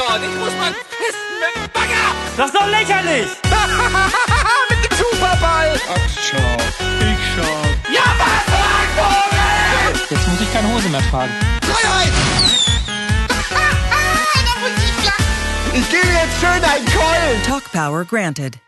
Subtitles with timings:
[0.00, 0.22] dort.
[0.22, 2.06] Ich muss mal pissen mit dem Bagger.
[2.36, 3.28] Das ist doch lächerlich!
[4.70, 5.70] mit dem Superball.
[5.94, 6.52] Ach, schau.
[7.10, 7.56] Ich schau.
[7.92, 8.44] Ja, was?
[10.10, 11.32] Jetzt muss ich keine Hose mehr tragen.
[11.62, 12.12] Freiheit.
[15.74, 17.42] ich gebe jetzt schön einen Keulen.
[17.46, 18.58] Talk Power granted.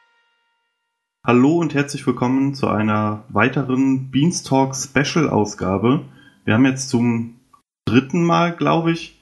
[1.24, 6.04] Hallo und herzlich willkommen zu einer weiteren Beanstalk Special Ausgabe.
[6.44, 7.40] Wir haben jetzt zum
[7.84, 9.21] dritten Mal, glaube ich,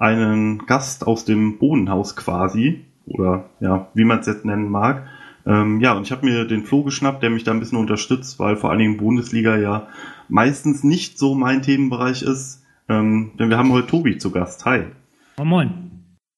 [0.00, 2.84] einen Gast aus dem Bohnenhaus quasi.
[3.06, 5.06] Oder ja, wie man es jetzt nennen mag.
[5.46, 8.38] Ähm, ja, und ich habe mir den Flo geschnappt, der mich da ein bisschen unterstützt,
[8.38, 9.88] weil vor allen Dingen Bundesliga ja
[10.28, 12.62] meistens nicht so mein Themenbereich ist.
[12.88, 14.64] Ähm, denn wir haben heute Tobi zu Gast.
[14.64, 14.84] Hi.
[15.38, 15.90] Moin Moin.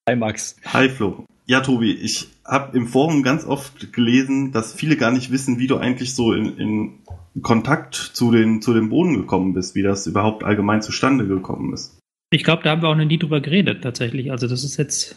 [0.09, 0.57] Hi, Max.
[0.73, 1.25] Hi Flo.
[1.47, 5.67] Ja, Tobi, ich habe im Forum ganz oft gelesen, dass viele gar nicht wissen, wie
[5.67, 10.07] du eigentlich so in, in Kontakt zu den, zu den Bohnen gekommen bist, wie das
[10.07, 11.99] überhaupt allgemein zustande gekommen ist.
[12.33, 14.31] Ich glaube, da haben wir auch noch nie drüber geredet, tatsächlich.
[14.31, 15.17] Also, das ist jetzt,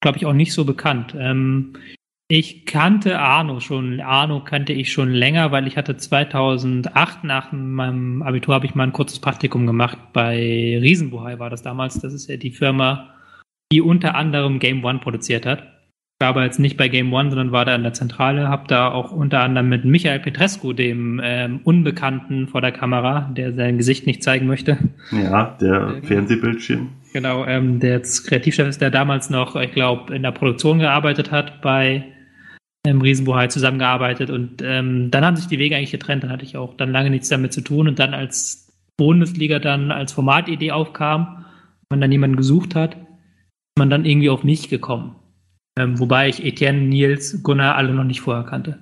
[0.00, 1.14] glaube ich, auch nicht so bekannt.
[1.18, 1.74] Ähm,
[2.28, 4.00] ich kannte Arno schon.
[4.00, 8.82] Arno kannte ich schon länger, weil ich hatte 2008 nach meinem Abitur habe ich mal
[8.82, 10.36] ein kurzes Praktikum gemacht bei
[10.82, 12.00] Riesenbuhai war das damals.
[12.00, 13.14] Das ist ja die Firma,
[13.72, 15.75] die unter anderem Game One produziert hat.
[16.18, 18.66] Ich war aber jetzt nicht bei Game One, sondern war da in der Zentrale, habe
[18.68, 23.76] da auch unter anderem mit Michael Petrescu, dem ähm, Unbekannten vor der Kamera, der sein
[23.76, 24.78] Gesicht nicht zeigen möchte.
[25.12, 26.88] Ja, der Fernsehbildschirm.
[27.12, 31.32] Genau, ähm, der jetzt Kreativchef ist, der damals noch, ich glaube, in der Produktion gearbeitet
[31.32, 32.06] hat, bei
[32.86, 36.56] ähm, Riesenbuhai zusammengearbeitet und ähm, dann haben sich die Wege eigentlich getrennt, dann hatte ich
[36.56, 41.44] auch dann lange nichts damit zu tun und dann als Bundesliga dann als Formatidee aufkam,
[41.90, 45.16] man dann jemanden gesucht hat, ist man dann irgendwie auf mich gekommen.
[45.78, 48.78] Ähm, wobei ich Etienne, Nils, Gunnar alle noch nicht vorher kannte.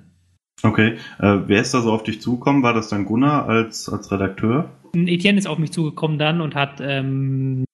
[0.63, 0.97] Okay.
[1.19, 2.63] Äh, wer ist da so auf dich zugekommen?
[2.63, 4.69] War das dann Gunnar als, als Redakteur?
[4.93, 7.65] Etienne ist auf mich zugekommen dann und hat, ähm,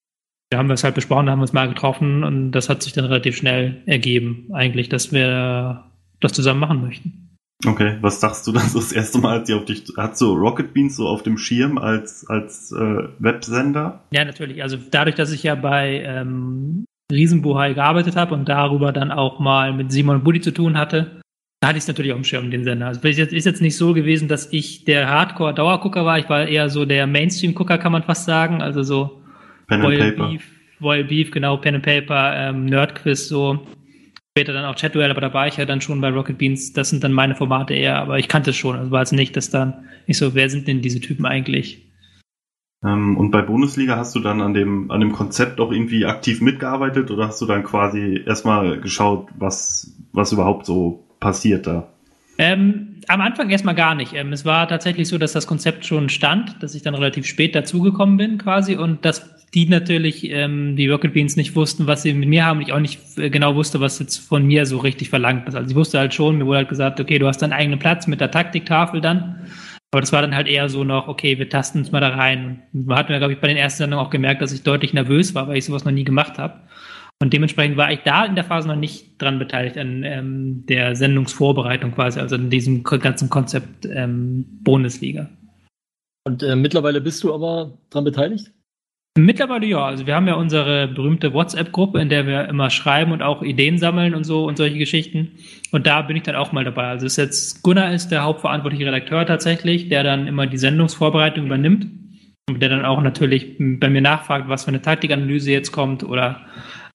[0.50, 2.82] da haben wir es halt besprochen, da haben wir uns mal getroffen und das hat
[2.82, 5.86] sich dann relativ schnell ergeben, eigentlich, dass wir
[6.20, 7.38] das zusammen machen möchten.
[7.66, 10.34] Okay, was dachtest du dann so das erste Mal, als sie auf dich, hat so
[10.34, 14.02] Rocket Beans so auf dem Schirm als, als äh, Websender?
[14.12, 14.64] Ja, natürlich.
[14.64, 19.74] Also dadurch, dass ich ja bei ähm, Riesenbuhai gearbeitet habe und darüber dann auch mal
[19.74, 21.22] mit Simon Buddy zu tun hatte,
[21.62, 22.88] da hatte ich es natürlich auf dem Schirm, den Sender.
[22.88, 26.18] Also es ist jetzt nicht so gewesen, dass ich der Hardcore-Dauergucker war.
[26.18, 28.64] Ich war eher so der Mainstream-Gucker, kann man fast sagen.
[28.64, 29.22] Also so
[29.68, 30.30] Pen Royal Paper.
[30.30, 30.52] Beef,
[30.82, 33.68] Royal Beef, genau, Pen and Paper, ähm, Nerdquiz, so.
[34.36, 36.74] Später dann auch Chatduell, aber da war ich ja dann schon bei Rocket Beans.
[36.74, 38.78] Das sind dann meine Formate eher, aber ich kannte es schon.
[38.78, 41.91] Also war es nicht, dass dann ich so, wer sind denn diese Typen eigentlich?
[42.84, 46.42] Ähm, und bei Bundesliga hast du dann an dem, an dem Konzept auch irgendwie aktiv
[46.42, 51.88] mitgearbeitet oder hast du dann quasi erstmal geschaut, was, was überhaupt so passiert da?
[52.38, 54.14] Ähm, am Anfang erstmal gar nicht.
[54.14, 57.56] Ähm, es war tatsächlich so, dass das Konzept schon stand, dass ich dann relativ spät
[57.56, 62.14] dazugekommen bin quasi und dass die natürlich, ähm, die Rocket Beans nicht wussten, was sie
[62.14, 64.78] mit mir haben und ich auch nicht äh, genau wusste, was jetzt von mir so
[64.78, 65.56] richtig verlangt ist.
[65.56, 68.08] Also ich wusste halt schon, mir wurde halt gesagt, okay, du hast deinen eigenen Platz
[68.08, 69.42] mit der Taktiktafel dann.
[69.92, 72.64] Aber das war dann halt eher so noch, okay, wir tasten uns mal da rein.
[72.74, 74.94] Und man hat mir, glaube ich, bei den ersten Sendungen auch gemerkt, dass ich deutlich
[74.94, 76.62] nervös war, weil ich sowas noch nie gemacht habe.
[77.22, 80.96] Und dementsprechend war ich da in der Phase noch nicht dran beteiligt an ähm, der
[80.96, 85.30] Sendungsvorbereitung quasi, also an diesem ganzen Konzept ähm, Bundesliga.
[86.24, 88.52] Und äh, mittlerweile bist du aber dran beteiligt?
[89.18, 93.22] Mittlerweile ja, also wir haben ja unsere berühmte WhatsApp-Gruppe, in der wir immer schreiben und
[93.22, 95.32] auch Ideen sammeln und so und solche Geschichten.
[95.74, 96.88] Und da bin ich dann auch mal dabei.
[96.88, 101.88] Also ist jetzt Gunnar ist der hauptverantwortliche Redakteur tatsächlich, der dann immer die Sendungsvorbereitung übernimmt
[102.48, 106.46] und der dann auch natürlich bei mir nachfragt, was für eine Taktikanalyse jetzt kommt oder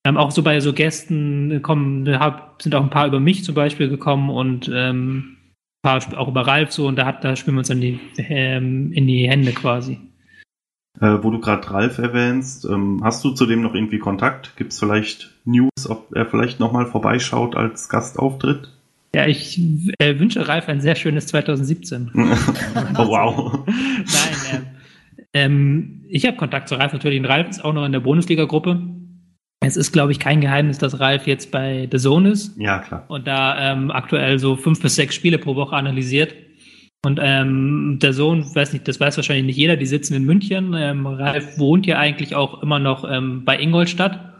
[0.03, 3.53] ähm, auch so bei so Gästen kommen, hab, sind auch ein paar über mich zum
[3.53, 5.37] Beispiel gekommen und ähm,
[5.83, 7.99] ein paar auch über Ralf so und da hat, da spielen wir uns dann die,
[8.17, 9.99] ähm, in die Hände quasi.
[10.99, 14.55] Äh, wo du gerade Ralf erwähnst, ähm, hast du zudem noch irgendwie Kontakt?
[14.57, 18.71] Gibt es vielleicht News, ob er vielleicht nochmal vorbeischaut als Gastauftritt?
[19.13, 19.61] Ja, ich
[19.99, 22.11] äh, wünsche Ralf ein sehr schönes 2017.
[22.15, 23.59] oh, wow.
[23.67, 24.05] Nein,
[24.53, 24.65] ähm,
[25.33, 27.19] ähm, ich habe Kontakt zu Ralf natürlich.
[27.19, 28.81] Und Ralf ist auch noch in der Bundesliga-Gruppe.
[29.59, 33.05] Es ist, glaube ich, kein Geheimnis, dass Ralf jetzt bei The Zone ist Ja, klar.
[33.07, 36.35] und da ähm, aktuell so fünf bis sechs Spiele pro Woche analysiert.
[37.05, 40.73] Und ähm, der Sohn, weiß nicht, das weiß wahrscheinlich nicht jeder, die sitzen in München.
[40.75, 44.33] Ähm, Ralf wohnt ja eigentlich auch immer noch ähm, bei Ingolstadt,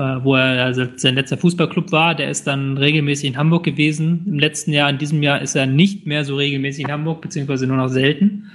[0.00, 2.14] äh, wo er also sein letzter Fußballclub war.
[2.14, 4.24] Der ist dann regelmäßig in Hamburg gewesen.
[4.26, 7.66] Im letzten Jahr, in diesem Jahr ist er nicht mehr so regelmäßig in Hamburg, beziehungsweise
[7.66, 8.50] nur noch selten.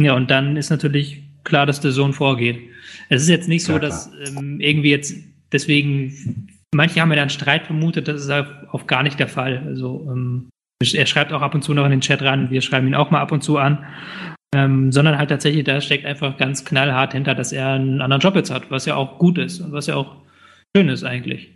[0.00, 2.60] Ja, und dann ist natürlich klar, dass der Sohn vorgeht.
[3.08, 5.14] Es ist jetzt nicht so, Ja, dass ähm, irgendwie jetzt
[5.50, 9.62] deswegen, manche haben ja dann Streit vermutet, das ist auf, auf gar nicht der Fall.
[9.66, 10.50] Also ähm,
[10.82, 13.10] er schreibt auch ab und zu noch in den Chat ran, wir schreiben ihn auch
[13.10, 13.86] mal ab und zu an.
[14.54, 18.36] Ähm, sondern halt tatsächlich, da steckt einfach ganz knallhart hinter, dass er einen anderen Job
[18.36, 20.16] jetzt hat, was ja auch gut ist und was ja auch
[20.76, 21.52] schön ist eigentlich.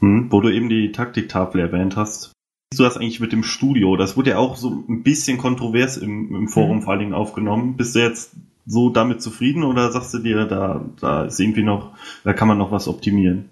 [0.00, 2.32] Hm, wo du eben die Taktiktafel erwähnt hast.
[2.70, 3.96] Siehst du das eigentlich mit dem Studio?
[3.96, 6.82] Das wurde ja auch so ein bisschen kontrovers im, im Forum mhm.
[6.82, 7.76] vor allen Dingen aufgenommen.
[7.76, 8.34] Bist du jetzt
[8.66, 11.92] so damit zufrieden oder sagst du dir, da, da ist irgendwie noch,
[12.24, 13.48] da kann man noch was optimieren?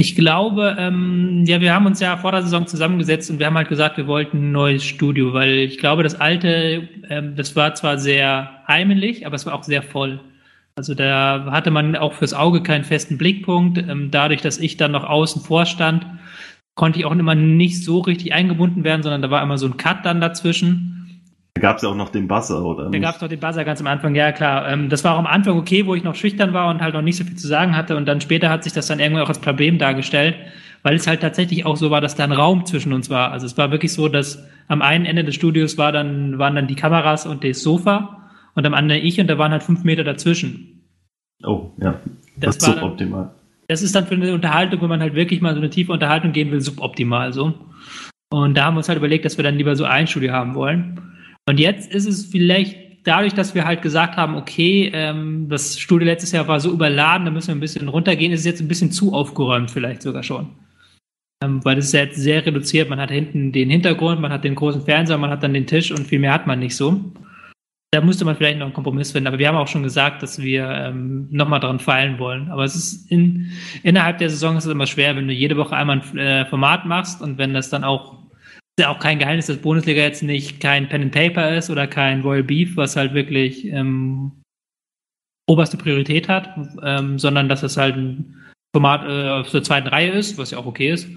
[0.00, 3.56] Ich glaube, ähm, ja, wir haben uns ja vor der Saison zusammengesetzt und wir haben
[3.56, 7.74] halt gesagt, wir wollten ein neues Studio, weil ich glaube, das alte, ähm, das war
[7.74, 10.20] zwar sehr heimelig, aber es war auch sehr voll.
[10.76, 13.78] Also da hatte man auch fürs Auge keinen festen Blickpunkt.
[13.78, 16.06] Ähm, dadurch, dass ich dann noch außen vor stand,
[16.76, 19.78] konnte ich auch immer nicht so richtig eingebunden werden, sondern da war immer so ein
[19.78, 20.97] Cut dann dazwischen.
[21.58, 22.88] Da gab es ja auch noch den Buzzer, oder?
[22.88, 24.68] Da gab es noch den Buzzer ganz am Anfang, ja klar.
[24.68, 27.02] Ähm, das war auch am Anfang okay, wo ich noch schüchtern war und halt noch
[27.02, 27.96] nicht so viel zu sagen hatte.
[27.96, 30.36] Und dann später hat sich das dann irgendwann auch als Problem dargestellt,
[30.84, 33.32] weil es halt tatsächlich auch so war, dass da ein Raum zwischen uns war.
[33.32, 36.68] Also es war wirklich so, dass am einen Ende des Studios war dann, waren dann
[36.68, 40.04] die Kameras und das Sofa und am anderen ich und da waren halt fünf Meter
[40.04, 40.84] dazwischen.
[41.42, 41.98] Oh, ja.
[42.36, 43.30] Das, das ist suboptimal.
[43.66, 46.30] Das ist dann für eine Unterhaltung, wenn man halt wirklich mal so eine tiefe Unterhaltung
[46.30, 47.54] gehen will, suboptimal so.
[48.30, 50.54] Und da haben wir uns halt überlegt, dass wir dann lieber so ein Studio haben
[50.54, 51.00] wollen.
[51.48, 56.06] Und jetzt ist es vielleicht dadurch, dass wir halt gesagt haben, okay, ähm, das Studio
[56.06, 58.68] letztes Jahr war so überladen, da müssen wir ein bisschen runtergehen, ist es jetzt ein
[58.68, 60.50] bisschen zu aufgeräumt vielleicht sogar schon.
[61.42, 62.90] Ähm, weil das ist jetzt sehr reduziert.
[62.90, 65.90] Man hat hinten den Hintergrund, man hat den großen Fernseher, man hat dann den Tisch
[65.90, 67.00] und viel mehr hat man nicht so.
[67.92, 70.42] Da müsste man vielleicht noch einen Kompromiss finden, aber wir haben auch schon gesagt, dass
[70.42, 72.50] wir ähm, nochmal dran feilen wollen.
[72.50, 73.50] Aber es ist in,
[73.82, 76.84] innerhalb der Saison ist es immer schwer, wenn du jede Woche einmal ein äh, Format
[76.84, 78.17] machst und wenn das dann auch
[78.78, 81.88] ist ja auch kein Geheimnis, dass Bundesliga jetzt nicht kein Pen and Paper ist oder
[81.88, 84.30] kein Royal Beef, was halt wirklich ähm,
[85.48, 86.50] oberste Priorität hat,
[86.82, 88.36] ähm, sondern dass es halt ein
[88.72, 91.08] Format äh, auf der zweiten Reihe ist, was ja auch okay ist,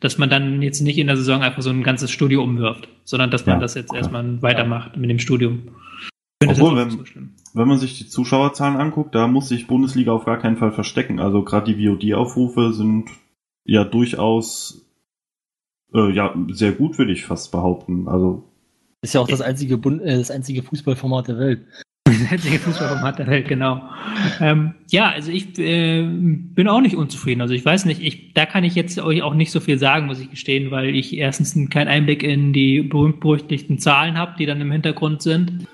[0.00, 3.30] dass man dann jetzt nicht in der Saison einfach so ein ganzes Studio umwirft, sondern
[3.30, 3.98] dass man ja, das jetzt klar.
[3.98, 5.74] erstmal weitermacht mit dem Studium.
[6.42, 7.04] Obwohl, wenn, so
[7.52, 11.20] wenn man sich die Zuschauerzahlen anguckt, da muss sich Bundesliga auf gar keinen Fall verstecken.
[11.20, 13.10] Also gerade die VOD-Aufrufe sind
[13.66, 14.89] ja durchaus
[15.94, 18.08] äh, ja, sehr gut, würde ich fast behaupten.
[18.08, 18.44] Also.
[19.02, 21.60] Ist ja auch das einzige, Bund äh, das einzige Fußballformat der Welt.
[22.10, 23.82] Das einzige Fußballformat der Welt, genau.
[24.40, 27.40] Ähm, ja, also ich äh, bin auch nicht unzufrieden.
[27.40, 30.06] Also ich weiß nicht, ich, da kann ich jetzt euch auch nicht so viel sagen,
[30.06, 34.60] muss ich gestehen, weil ich erstens keinen Einblick in die berühmt-berüchtigten Zahlen habe, die dann
[34.60, 35.66] im Hintergrund sind.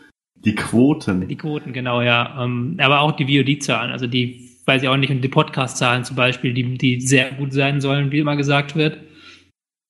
[0.44, 1.26] Die Quoten.
[1.26, 2.44] Die Quoten, genau, ja.
[2.44, 6.16] Ähm, aber auch die VOD-Zahlen, also die weiß ich auch nicht, und die Podcast-Zahlen zum
[6.16, 8.98] Beispiel, die, die sehr gut sein sollen, wie immer gesagt wird.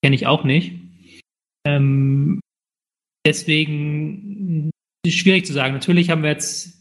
[0.03, 0.73] Kenne ich auch nicht.
[1.65, 2.39] Ähm,
[3.25, 4.71] deswegen
[5.05, 5.73] ist schwierig zu sagen.
[5.73, 6.77] Natürlich haben wir jetzt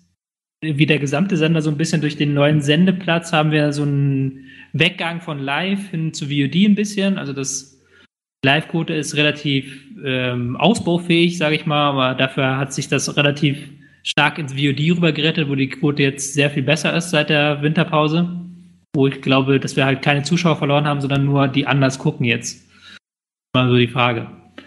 [0.62, 4.46] wie der gesamte Sender so ein bisschen durch den neuen Sendeplatz haben wir so einen
[4.72, 7.18] Weggang von Live hin zu VOD ein bisschen.
[7.18, 7.80] Also das
[8.44, 13.58] Live-Quote ist relativ ähm, ausbaufähig, sage ich mal, aber dafür hat sich das relativ
[14.02, 18.40] stark ins VOD rübergerettet, wo die Quote jetzt sehr viel besser ist seit der Winterpause.
[18.94, 22.24] Wo ich glaube, dass wir halt keine Zuschauer verloren haben, sondern nur die anders gucken
[22.24, 22.65] jetzt
[23.56, 24.26] mal so die Frage.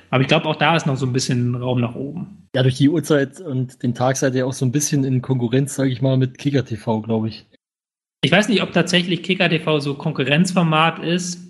[0.10, 2.48] Aber ich glaube, auch da ist noch so ein bisschen Raum nach oben.
[2.56, 5.76] Ja, durch die Uhrzeit und den Tag seid ihr auch so ein bisschen in Konkurrenz,
[5.76, 7.46] sage ich mal, mit Kicker TV, glaube ich.
[8.24, 11.46] Ich weiß nicht, ob tatsächlich Kicker TV so Konkurrenzformat ist.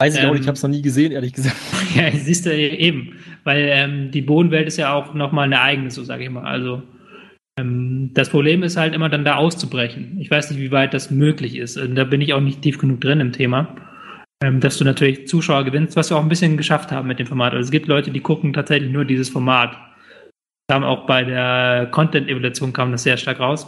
[0.00, 1.56] Weiß ich ähm, auch nicht, ich habe es noch nie gesehen, ehrlich gesagt.
[1.94, 3.12] ja, siehst du eben,
[3.44, 6.44] weil ähm, die Bodenwelt ist ja auch nochmal eine eigene, so sage ich mal.
[6.44, 6.82] Also
[7.60, 10.16] ähm, das Problem ist halt immer dann da auszubrechen.
[10.18, 11.76] Ich weiß nicht, wie weit das möglich ist.
[11.76, 13.76] Da bin ich auch nicht tief genug drin im Thema
[14.42, 17.26] ähm, dass du natürlich Zuschauer gewinnst, was wir auch ein bisschen geschafft haben mit dem
[17.26, 17.54] Format.
[17.54, 19.76] Also es gibt Leute, die gucken tatsächlich nur dieses Format.
[20.68, 23.66] Kam auch bei der Content-Evolution kam das sehr stark raus,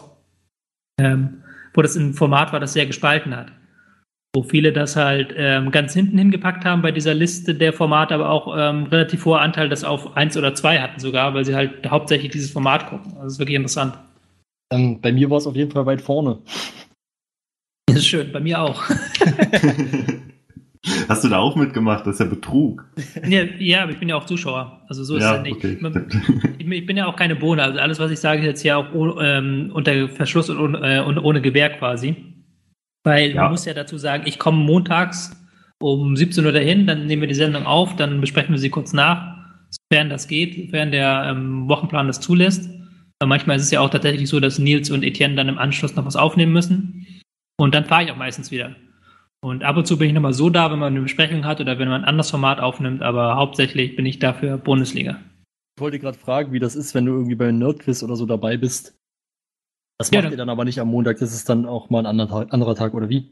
[1.00, 1.42] ähm,
[1.75, 3.52] wo das ein Format war, das sehr gespalten hat.
[4.34, 8.28] Wo viele das halt ähm, ganz hinten hingepackt haben bei dieser Liste der Formate, aber
[8.28, 11.88] auch ähm, relativ hoher Anteil das auf eins oder zwei hatten sogar, weil sie halt
[11.88, 13.12] hauptsächlich dieses Format gucken.
[13.12, 13.98] Also das ist wirklich interessant.
[14.70, 16.40] Bei mir war es auf jeden Fall weit vorne.
[17.87, 18.84] Das ist schön, bei mir auch.
[21.09, 22.07] Hast du da auch mitgemacht?
[22.07, 22.85] Das ist ja Betrug.
[23.26, 24.83] Ja, ja aber ich bin ja auch Zuschauer.
[24.88, 25.57] Also so ist ja, es ja nicht.
[25.57, 25.78] Okay.
[26.59, 27.62] Ich, bin ja auch keine Bohne.
[27.62, 31.18] Also alles, was ich sage, ist jetzt ja auch ähm, unter Verschluss und, äh, und,
[31.18, 32.16] ohne Gewehr quasi.
[33.04, 33.42] Weil ja.
[33.42, 35.35] man muss ja dazu sagen, ich komme montags
[35.80, 38.92] um 17 Uhr dahin, dann nehmen wir die Sendung auf, dann besprechen wir sie kurz
[38.92, 39.37] nach,
[39.71, 42.68] sofern das geht, sofern der ähm, Wochenplan das zulässt.
[43.21, 45.97] Weil manchmal ist es ja auch tatsächlich so, dass Nils und Etienne dann im Anschluss
[45.97, 47.07] noch was aufnehmen müssen.
[47.61, 48.76] Und dann fahre ich auch meistens wieder.
[49.40, 51.78] Und ab und zu bin ich nochmal so da, wenn man eine Besprechung hat oder
[51.78, 55.21] wenn man ein anderes Format aufnimmt, aber hauptsächlich bin ich dafür Bundesliga.
[55.76, 58.57] Ich wollte gerade fragen, wie das ist, wenn du irgendwie bei Nerdquiz oder so dabei
[58.57, 58.99] bist.
[59.99, 62.07] Das macht ja, ihr dann aber nicht am Montag, das ist dann auch mal ein
[62.07, 63.30] anderer Tag, anderer Tag oder wie?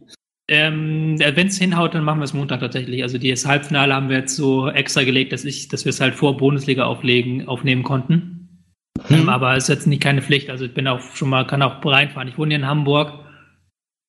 [0.48, 3.02] Ähm, wenn es hinhaut, dann machen wir es Montag tatsächlich.
[3.02, 6.14] Also das Halbfinale haben wir jetzt so extra gelegt, dass ich, dass wir es halt
[6.14, 8.64] vor Bundesliga auflegen, aufnehmen konnten.
[9.08, 9.16] Mhm.
[9.16, 10.50] Ähm, aber es ist jetzt nicht keine Pflicht.
[10.50, 12.28] Also ich bin auch schon mal, kann auch reinfahren.
[12.28, 13.25] Ich wohne hier in Hamburg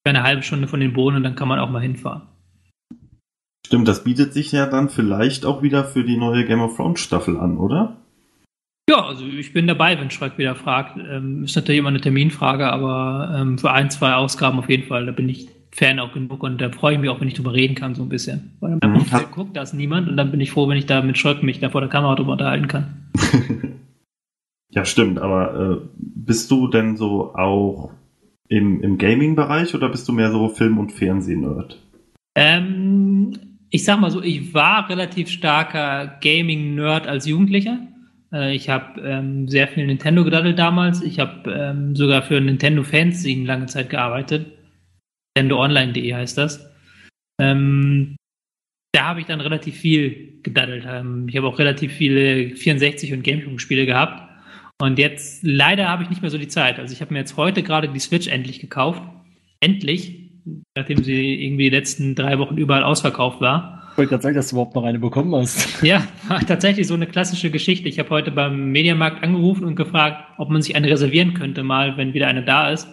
[0.10, 2.24] eine halbe Stunde von den Bohnen und dann kann man auch mal hinfahren.
[3.66, 7.02] Stimmt, das bietet sich ja dann vielleicht auch wieder für die neue Game of Thrones
[7.02, 7.98] Staffel an, oder?
[8.90, 10.98] Ja, also ich bin dabei, wenn Schreck wieder fragt.
[10.98, 15.06] Ähm, ist natürlich immer eine Terminfrage, aber ähm, für ein, zwei Ausgaben auf jeden Fall.
[15.06, 17.54] Da bin ich Fan auch genug und da freue ich mich auch, wenn ich drüber
[17.54, 18.54] reden kann, so ein bisschen.
[18.62, 19.06] Weil dann mhm.
[19.32, 21.60] guckt, da ist niemand und dann bin ich froh, wenn ich da mit Schreck mich
[21.60, 23.12] da vor der Kamera drüber unterhalten kann.
[24.70, 27.92] ja, stimmt, aber äh, bist du denn so auch
[28.50, 31.80] im, im Gaming-Bereich oder bist du mehr so Film- und Fernsehen-Nerd?
[32.36, 33.38] Ähm,
[33.70, 37.80] ich sag mal so, ich war relativ starker Gaming-Nerd als Jugendlicher.
[38.32, 41.02] Äh, ich habe ähm, sehr viel Nintendo gedaddelt damals.
[41.02, 44.46] Ich habe ähm, sogar für Nintendo Fanzine lange Zeit gearbeitet.
[45.38, 46.70] NintendoOnline.de heißt das.
[47.40, 48.16] Ähm,
[48.94, 50.86] da habe ich dann relativ viel gedaddelt.
[50.88, 54.27] Ähm, ich habe auch relativ viele 64 und Gamecube-Spiele gehabt.
[54.80, 56.80] Und jetzt leider habe ich nicht mehr so die Zeit.
[56.80, 59.02] Also ich habe mir jetzt heute gerade die Switch endlich gekauft.
[59.60, 60.28] Endlich
[60.76, 63.84] nachdem sie irgendwie die letzten drei Wochen überall ausverkauft war.
[63.92, 65.82] Ich wollte gerade sagen, dass du überhaupt noch eine bekommen hast.
[65.84, 67.90] Ja, war tatsächlich so eine klassische Geschichte.
[67.90, 71.98] Ich habe heute beim Mediamarkt angerufen und gefragt, ob man sich eine reservieren könnte, mal,
[71.98, 72.88] wenn wieder eine da ist.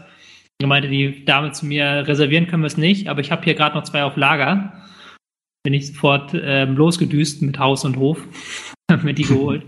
[0.59, 3.55] Da meinte die Dame zu mir, reservieren können wir es nicht, aber ich habe hier
[3.55, 4.73] gerade noch zwei auf Lager.
[5.63, 8.27] Bin ich sofort ähm, losgedüst mit Haus und Hof,
[9.03, 9.63] mir die geholt.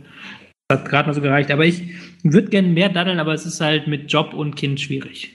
[0.68, 1.50] Das hat gerade noch so gereicht.
[1.50, 1.82] Aber ich
[2.22, 5.34] würde gerne mehr daddeln, aber es ist halt mit Job und Kind schwierig.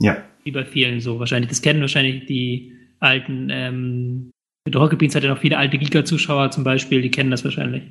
[0.00, 1.50] Ja, wie bei vielen so wahrscheinlich.
[1.50, 4.30] Das kennen wahrscheinlich die alten, ähm,
[4.74, 7.82] Rocket Beans hat ja noch viele alte Giga-Zuschauer zum Beispiel, die kennen das wahrscheinlich.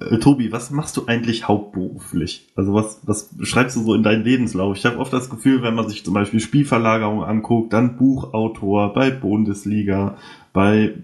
[0.00, 2.48] Äh, Tobi, was machst du eigentlich hauptberuflich?
[2.56, 4.76] Also was, was schreibst du so in deinen Lebenslauf?
[4.76, 9.10] Ich habe oft das Gefühl, wenn man sich zum Beispiel Spielverlagerung anguckt, dann Buchautor bei
[9.10, 10.18] Bundesliga,
[10.52, 10.94] bei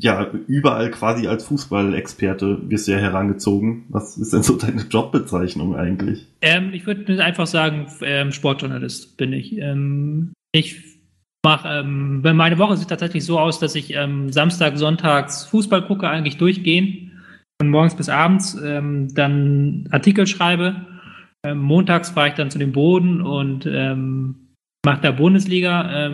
[0.00, 3.84] ja, überall quasi als Fußballexperte wirst du ja herangezogen.
[3.90, 6.26] Was ist denn so deine Jobbezeichnung eigentlich?
[6.40, 9.58] Ähm, ich würde einfach sagen, ähm, Sportjournalist bin ich.
[9.58, 10.82] Ähm, ich
[11.44, 16.08] mache, ähm, meine Woche sieht tatsächlich so aus, dass ich ähm, Samstag, Sonntags Fußball gucke,
[16.08, 17.20] eigentlich durchgehen.
[17.60, 20.86] Von morgens bis abends ähm, dann Artikel schreibe.
[21.44, 26.06] Montags fahre ich dann zu dem Boden und mache da Bundesliga.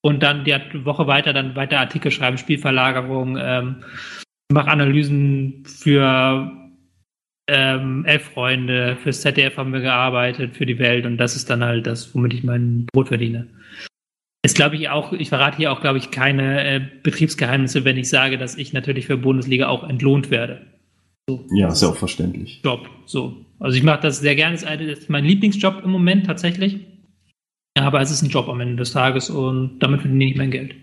[0.00, 3.84] Und dann die Woche weiter dann weiter Artikel schreiben, Spielverlagerung, ähm,
[4.52, 6.52] mache Analysen für
[7.48, 11.64] ähm, Elf Freunde, fürs ZDF haben wir gearbeitet, für die Welt und das ist dann
[11.64, 13.48] halt das, womit ich mein Brot verdiene.
[14.44, 18.08] Ist, glaube ich, auch, ich verrate hier auch, glaube ich, keine äh, Betriebsgeheimnisse, wenn ich
[18.08, 20.64] sage, dass ich natürlich für Bundesliga auch entlohnt werde.
[21.28, 21.44] So.
[21.52, 22.60] Ja, ist ja auch verständlich.
[22.64, 23.44] Job, so.
[23.58, 26.86] Also ich mache das sehr gerne, das ist mein Lieblingsjob im Moment tatsächlich.
[27.82, 30.74] Aber es ist ein Job am Ende des Tages und damit verdiene ich mein Geld.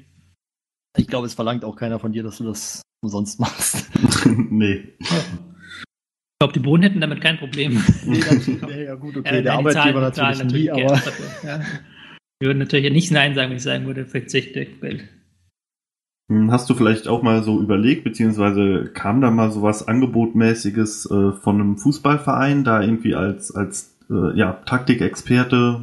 [0.97, 3.89] Ich glaube, es verlangt auch keiner von dir, dass du das umsonst machst.
[4.25, 4.95] nee.
[4.99, 7.81] Ich glaube, die Bohnen hätten damit kein Problem.
[8.05, 9.39] nee, ja, ja, gut, okay.
[9.39, 11.01] Äh, der Arbeitgeber natürlich, natürlich nie, aber...
[11.43, 11.61] Ja.
[12.39, 15.07] Wir würden natürlich nicht Nein sagen, wenn ich sagen würde, verzichte Geld.
[16.29, 21.31] Hm, hast du vielleicht auch mal so überlegt, beziehungsweise kam da mal sowas Angebotmäßiges äh,
[21.31, 25.81] von einem Fußballverein, da irgendwie als, als äh, ja, Taktikexperte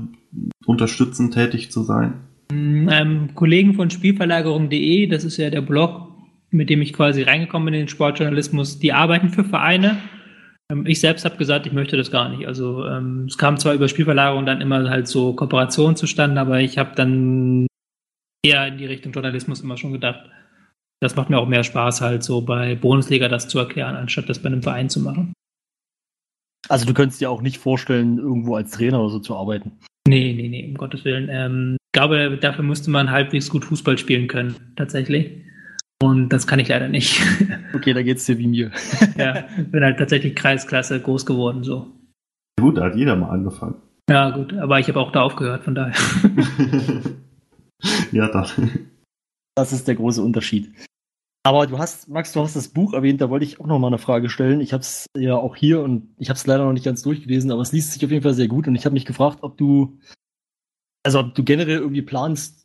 [0.66, 2.14] unterstützend tätig zu sein?
[2.50, 6.08] Ähm, Kollegen von Spielverlagerung.de, das ist ja der Blog,
[6.50, 9.96] mit dem ich quasi reingekommen bin in den Sportjournalismus, die arbeiten für Vereine.
[10.70, 12.46] Ähm, ich selbst habe gesagt, ich möchte das gar nicht.
[12.46, 16.78] Also ähm, es kam zwar über Spielverlagerung dann immer halt so Kooperationen zustande, aber ich
[16.78, 17.66] habe dann
[18.44, 20.28] eher in die Richtung Journalismus immer schon gedacht.
[21.00, 24.40] Das macht mir auch mehr Spaß, halt so bei Bundesliga das zu erklären, anstatt das
[24.40, 25.32] bei einem Verein zu machen.
[26.68, 29.72] Also du könntest dir auch nicht vorstellen, irgendwo als Trainer oder so zu arbeiten.
[30.08, 31.28] Nee, nee, nee, um Gottes Willen.
[31.30, 35.42] Ähm, ich glaube, dafür musste man halbwegs gut Fußball spielen können, tatsächlich.
[36.02, 37.20] Und das kann ich leider nicht.
[37.74, 38.70] Okay, da geht's dir wie mir.
[39.16, 41.90] ja, bin halt tatsächlich Kreisklasse groß geworden, so.
[42.60, 43.76] Gut, da hat jeder mal angefangen.
[44.10, 45.94] Ja, gut, aber ich habe auch da aufgehört, von daher.
[48.12, 48.46] ja, da.
[49.56, 50.70] Das ist der große Unterschied.
[51.44, 53.88] Aber du hast, Max, du hast das Buch erwähnt, da wollte ich auch noch mal
[53.88, 54.60] eine Frage stellen.
[54.60, 57.50] Ich habe es ja auch hier und ich habe es leider noch nicht ganz durchgelesen,
[57.50, 59.56] aber es liest sich auf jeden Fall sehr gut und ich habe mich gefragt, ob
[59.56, 59.98] du,
[61.04, 62.64] also ob du generell irgendwie planst,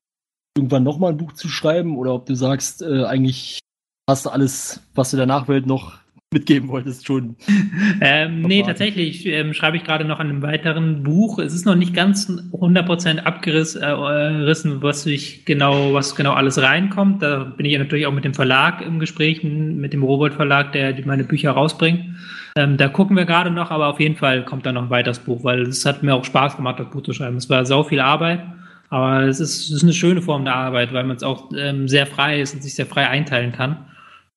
[0.56, 3.60] irgendwann noch mal ein Buch zu schreiben oder ob du sagst, äh, eigentlich
[4.08, 6.00] hast du alles, was du der Nachwelt noch
[6.34, 7.36] mitgeben wolltest schon.
[8.00, 11.40] Ähm, nee, tatsächlich ähm, schreibe ich gerade noch an einem weiteren Buch.
[11.40, 17.24] Es ist noch nicht ganz 100% abgerissen, äh, was ich genau, was genau alles reinkommt.
[17.24, 20.74] Da bin ich ja natürlich auch mit dem Verlag im Gespräch, mit dem Robert Verlag,
[20.74, 22.04] der meine Bücher rausbringt.
[22.56, 25.20] Ähm, da gucken wir gerade noch, aber auf jeden Fall kommt da noch ein weiteres
[25.20, 27.38] Buch, weil es hat mir auch Spaß gemacht, das Buch zu schreiben.
[27.38, 28.42] Es war sau viel Arbeit.
[28.90, 31.88] Aber es ist, es ist eine schöne Form der Arbeit, weil man es auch ähm,
[31.88, 33.78] sehr frei ist und sich sehr frei einteilen kann.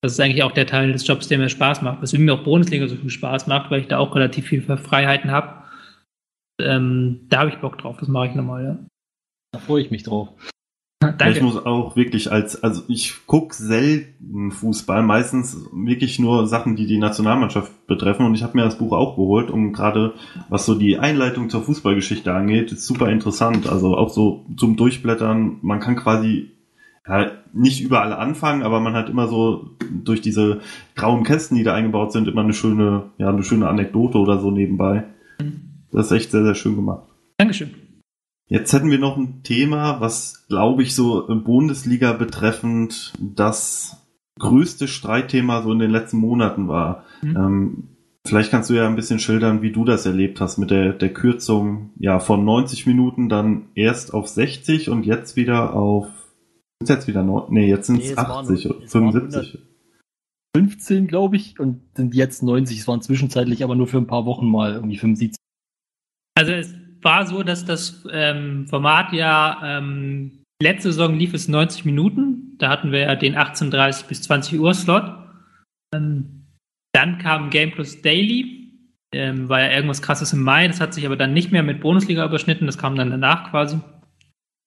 [0.02, 2.00] Das ist eigentlich auch der Teil des Jobs, der mir Spaß macht.
[2.00, 5.30] Weswegen mir auch Bundesliga so viel Spaß macht, weil ich da auch relativ viel Freiheiten
[5.30, 5.64] habe.
[6.60, 8.78] Ähm, da habe ich Bock drauf, das mache ich nochmal, ja.
[9.52, 10.28] Da freue ich mich drauf.
[11.00, 11.30] Danke.
[11.30, 16.86] Ich muss auch wirklich als, also ich guck selten Fußball, meistens wirklich nur Sachen, die
[16.86, 20.12] die Nationalmannschaft betreffen und ich habe mir das Buch auch geholt, um gerade,
[20.50, 23.66] was so die Einleitung zur Fußballgeschichte angeht, ist super interessant.
[23.66, 26.50] Also auch so zum Durchblättern, man kann quasi
[27.06, 30.60] ja, nicht überall anfangen, aber man hat immer so durch diese
[30.94, 34.50] grauen Kästen, die da eingebaut sind, immer eine schöne, ja, eine schöne Anekdote oder so
[34.50, 35.04] nebenbei.
[35.92, 37.08] Das ist echt sehr, sehr schön gemacht.
[37.38, 37.70] Dankeschön.
[38.46, 43.96] Jetzt hätten wir noch ein Thema, was, glaube ich, so Bundesliga betreffend das
[44.38, 47.04] größte Streitthema so in den letzten Monaten war.
[47.22, 47.36] Mhm.
[47.36, 47.88] Ähm,
[48.26, 51.12] vielleicht kannst du ja ein bisschen schildern, wie du das erlebt hast mit der, der
[51.12, 56.08] Kürzung ja von 90 Minuten dann erst auf 60 und jetzt wieder auf
[56.82, 59.58] sind jetzt wieder no nee, jetzt sind es nee, 80 oder 75.
[60.56, 62.80] 15, glaube ich, und sind jetzt 90.
[62.80, 65.36] Es waren zwischenzeitlich aber nur für ein paar Wochen mal irgendwie 75.
[66.34, 71.84] Also es war so, dass das ähm, Format ja ähm, letzte Saison lief es 90
[71.84, 72.56] Minuten.
[72.58, 75.04] Da hatten wir ja den 18.30 bis 20 Uhr Slot.
[75.94, 76.46] Ähm,
[76.92, 78.56] dann kam Game Plus Daily.
[79.12, 80.66] Ähm, war ja irgendwas krasses im Mai.
[80.68, 82.66] Das hat sich aber dann nicht mehr mit Bundesliga überschnitten.
[82.66, 83.80] Das kam dann danach quasi.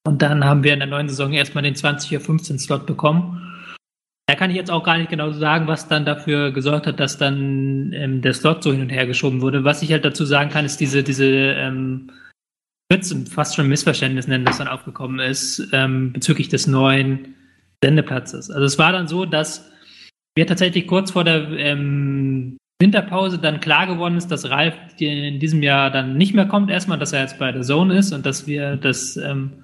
[0.05, 3.39] Und dann haben wir in der neuen Saison erstmal den 20.15 Slot bekommen.
[4.27, 7.17] Da kann ich jetzt auch gar nicht genau sagen, was dann dafür gesorgt hat, dass
[7.17, 9.63] dann ähm, der Slot so hin und her geschoben wurde.
[9.63, 12.09] Was ich halt dazu sagen kann, ist diese, diese ähm,
[13.29, 17.35] fast schon Missverständnis nennen, das dann aufgekommen ist, ähm, bezüglich des neuen
[17.83, 18.49] Sendeplatzes.
[18.49, 19.69] Also es war dann so, dass
[20.35, 25.63] wir tatsächlich kurz vor der ähm, Winterpause dann klar geworden ist, dass Ralf in diesem
[25.63, 28.47] Jahr dann nicht mehr kommt, erstmal, dass er jetzt bei der Zone ist und dass
[28.47, 29.63] wir das ähm,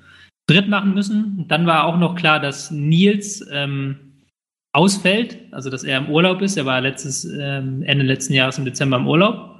[0.49, 1.45] dritt machen müssen.
[1.47, 3.97] dann war auch noch klar, dass Nils ähm,
[4.73, 6.57] ausfällt, also dass er im Urlaub ist.
[6.57, 9.59] Er war letztes, ähm, Ende letzten Jahres im Dezember im Urlaub.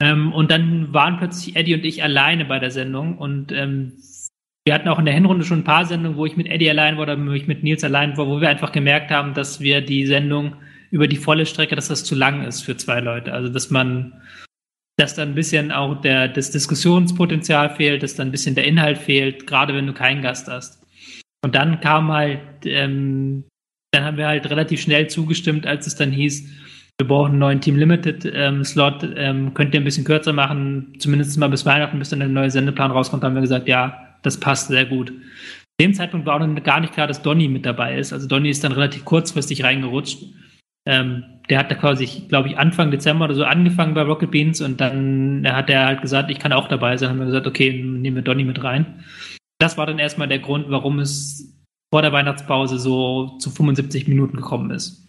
[0.00, 3.94] Ähm, und dann waren plötzlich Eddie und ich alleine bei der Sendung und ähm,
[4.68, 6.96] wir hatten auch in der Hinrunde schon ein paar Sendungen, wo ich mit Eddie allein
[6.96, 9.80] war oder wo ich mit Nils allein war, wo wir einfach gemerkt haben, dass wir
[9.80, 10.56] die Sendung
[10.90, 13.32] über die volle Strecke, dass das zu lang ist für zwei Leute.
[13.32, 14.20] Also dass man,
[14.98, 18.98] dass dann ein bisschen auch der, das Diskussionspotenzial fehlt, dass dann ein bisschen der Inhalt
[18.98, 20.84] fehlt, gerade wenn du keinen Gast hast.
[21.44, 23.44] Und dann kam halt, ähm,
[23.92, 26.48] dann haben wir halt relativ schnell zugestimmt, als es dann hieß,
[27.00, 30.94] wir brauchen einen neuen Team Limited ähm, Slot, ähm, könnt ihr ein bisschen kürzer machen,
[30.98, 34.40] zumindest mal bis Weihnachten, bis dann der neue Sendeplan rauskommt, haben wir gesagt, ja, das
[34.40, 35.10] passt sehr gut.
[35.10, 35.14] Zu
[35.80, 38.12] dem Zeitpunkt war auch noch gar nicht klar, dass Donny mit dabei ist.
[38.12, 40.24] Also Donny ist dann relativ kurzfristig reingerutscht.
[40.88, 44.60] Ähm, der hat da quasi, glaube ich, Anfang Dezember oder so angefangen bei Rocket Beans
[44.60, 47.10] und dann hat er halt gesagt, ich kann auch dabei sein.
[47.10, 49.04] Haben wir gesagt, okay, nehmen wir Donny mit rein.
[49.58, 51.54] Das war dann erstmal der Grund, warum es
[51.92, 55.06] vor der Weihnachtspause so zu 75 Minuten gekommen ist.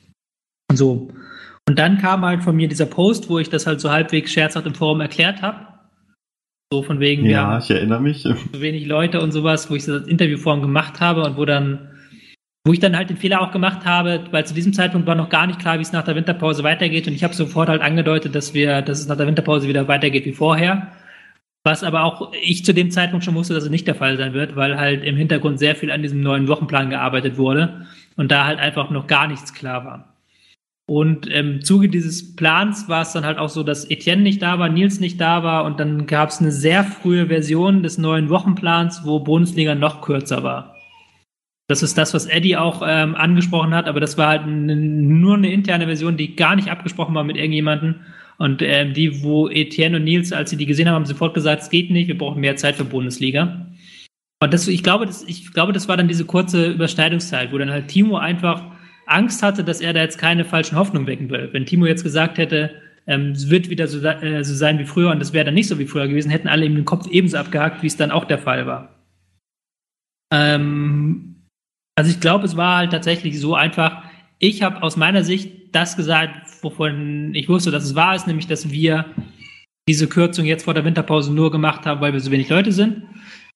[0.69, 1.09] Und so.
[1.67, 4.65] Und dann kam halt von mir dieser Post, wo ich das halt so halbwegs scherzhaft
[4.65, 5.67] im Forum erklärt habe.
[6.71, 8.23] So von wegen, ja, ich erinnere mich.
[8.23, 11.89] So wenig Leute und sowas, wo ich das Interviewform gemacht habe und wo dann,
[12.69, 15.29] wo ich dann halt den Fehler auch gemacht habe, weil zu diesem Zeitpunkt war noch
[15.29, 18.35] gar nicht klar, wie es nach der Winterpause weitergeht und ich habe sofort halt angedeutet,
[18.35, 20.89] dass wir, dass es nach der Winterpause wieder weitergeht wie vorher.
[21.63, 24.33] Was aber auch ich zu dem Zeitpunkt schon wusste, dass es nicht der Fall sein
[24.33, 28.45] wird, weil halt im Hintergrund sehr viel an diesem neuen Wochenplan gearbeitet wurde und da
[28.45, 30.13] halt einfach noch gar nichts klar war.
[30.85, 34.59] Und im Zuge dieses Plans war es dann halt auch so, dass Etienne nicht da
[34.59, 38.29] war, Nils nicht da war und dann gab es eine sehr frühe Version des neuen
[38.29, 40.75] Wochenplans, wo Bundesliga noch kürzer war.
[41.69, 45.51] Das ist das, was Eddie auch ähm, angesprochen hat, aber das war halt nur eine
[45.51, 47.95] interne Version, die gar nicht abgesprochen war mit irgendjemandem.
[48.39, 51.61] Und ähm, die, wo Etienne und Nils, als sie die gesehen haben, haben sofort gesagt,
[51.61, 53.67] es geht nicht, wir brauchen mehr Zeit für Bundesliga.
[54.41, 57.69] Und das, ich glaube, das, ich glaube, das war dann diese kurze Überschneidungszeit, wo dann
[57.69, 58.63] halt Timo einfach
[59.05, 61.49] Angst hatte, dass er da jetzt keine falschen Hoffnungen wecken will.
[61.51, 62.71] Wenn Timo jetzt gesagt hätte,
[63.05, 65.67] ähm, es wird wieder so, äh, so sein wie früher und es wäre dann nicht
[65.67, 68.25] so wie früher gewesen, hätten alle ihm den Kopf ebenso abgehakt, wie es dann auch
[68.25, 68.95] der Fall war.
[70.31, 71.28] Ähm,
[71.99, 74.03] also ich glaube, es war halt tatsächlich so einfach.
[74.37, 76.31] Ich habe aus meiner Sicht das gesagt,
[76.61, 79.03] wovon ich wusste, dass es wahr ist, nämlich, dass wir
[79.85, 83.03] diese Kürzung jetzt vor der Winterpause nur gemacht haben, weil wir so wenig Leute sind.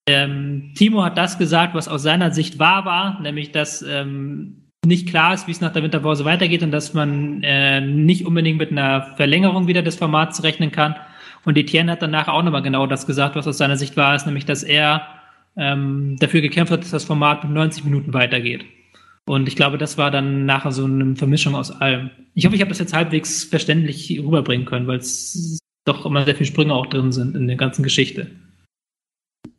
[0.09, 5.07] Ähm, Timo hat das gesagt, was aus seiner Sicht wahr war, nämlich, dass ähm, nicht
[5.07, 8.71] klar ist, wie es nach der Winterpause weitergeht und dass man äh, nicht unbedingt mit
[8.71, 10.97] einer Verlängerung wieder des Formats rechnen kann.
[11.45, 14.25] Und Etienne hat danach auch nochmal genau das gesagt, was aus seiner Sicht war, ist
[14.25, 15.22] nämlich, dass er
[15.55, 18.65] ähm, dafür gekämpft hat, dass das Format mit 90 Minuten weitergeht.
[19.25, 22.09] Und ich glaube, das war dann nachher so eine Vermischung aus allem.
[22.33, 26.35] Ich hoffe, ich habe das jetzt halbwegs verständlich rüberbringen können, weil es doch immer sehr
[26.35, 28.27] viele Sprünge auch drin sind in der ganzen Geschichte.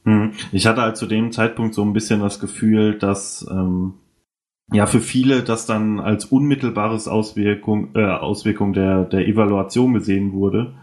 [0.05, 0.33] Hm.
[0.53, 3.95] Ich hatte halt zu dem Zeitpunkt so ein bisschen das Gefühl, dass ähm,
[4.73, 10.75] ja für viele das dann als unmittelbares Auswirkung, äh, Auswirkung der, der Evaluation gesehen wurde.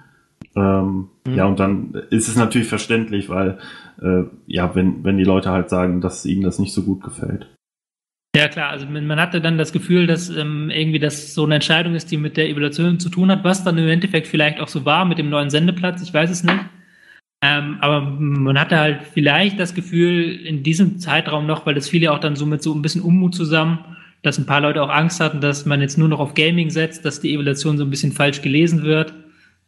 [0.55, 1.33] Ähm, mhm.
[1.35, 3.57] Ja, und dann ist es natürlich verständlich, weil,
[4.01, 7.47] äh, ja, wenn, wenn die Leute halt sagen, dass ihnen das nicht so gut gefällt.
[8.35, 11.95] Ja, klar, also man hatte dann das Gefühl, dass ähm, irgendwie das so eine Entscheidung
[11.95, 14.85] ist, die mit der Evaluation zu tun hat, was dann im Endeffekt vielleicht auch so
[14.85, 16.59] war mit dem neuen Sendeplatz, ich weiß es nicht.
[17.43, 22.03] Ähm, aber man hatte halt vielleicht das Gefühl in diesem Zeitraum noch, weil das fiel
[22.03, 23.79] ja auch dann so mit so ein bisschen Unmut zusammen,
[24.21, 27.03] dass ein paar Leute auch Angst hatten, dass man jetzt nur noch auf Gaming setzt,
[27.03, 29.13] dass die Evaluation so ein bisschen falsch gelesen wird,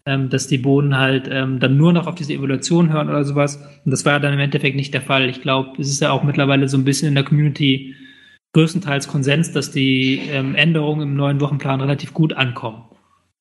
[0.06, 3.58] ähm, dass die Boden halt ähm, dann nur noch auf diese Evaluation hören oder sowas.
[3.86, 5.30] Und das war dann im Endeffekt nicht der Fall.
[5.30, 7.96] Ich glaube, es ist ja auch mittlerweile so ein bisschen in der Community
[8.54, 12.84] größtenteils Konsens, dass die ähm, Änderungen im neuen Wochenplan relativ gut ankommen.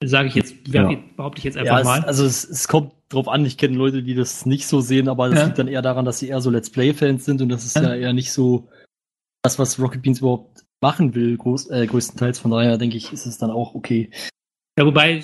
[0.05, 0.91] Sage ich jetzt, ja.
[1.17, 1.99] behaupte ich jetzt einfach ja, mal.
[2.01, 5.09] Es, also es, es, kommt drauf an, ich kenne Leute, die das nicht so sehen,
[5.09, 5.45] aber das ja.
[5.47, 7.95] liegt dann eher daran, dass sie eher so Let's Play-Fans sind und das ist ja.
[7.95, 8.69] eher nicht so
[9.43, 12.39] das, was Rocket Beans überhaupt machen will, groß, äh, größtenteils.
[12.39, 14.11] Von daher denke ich, ist es dann auch okay.
[14.79, 15.23] Ja, wobei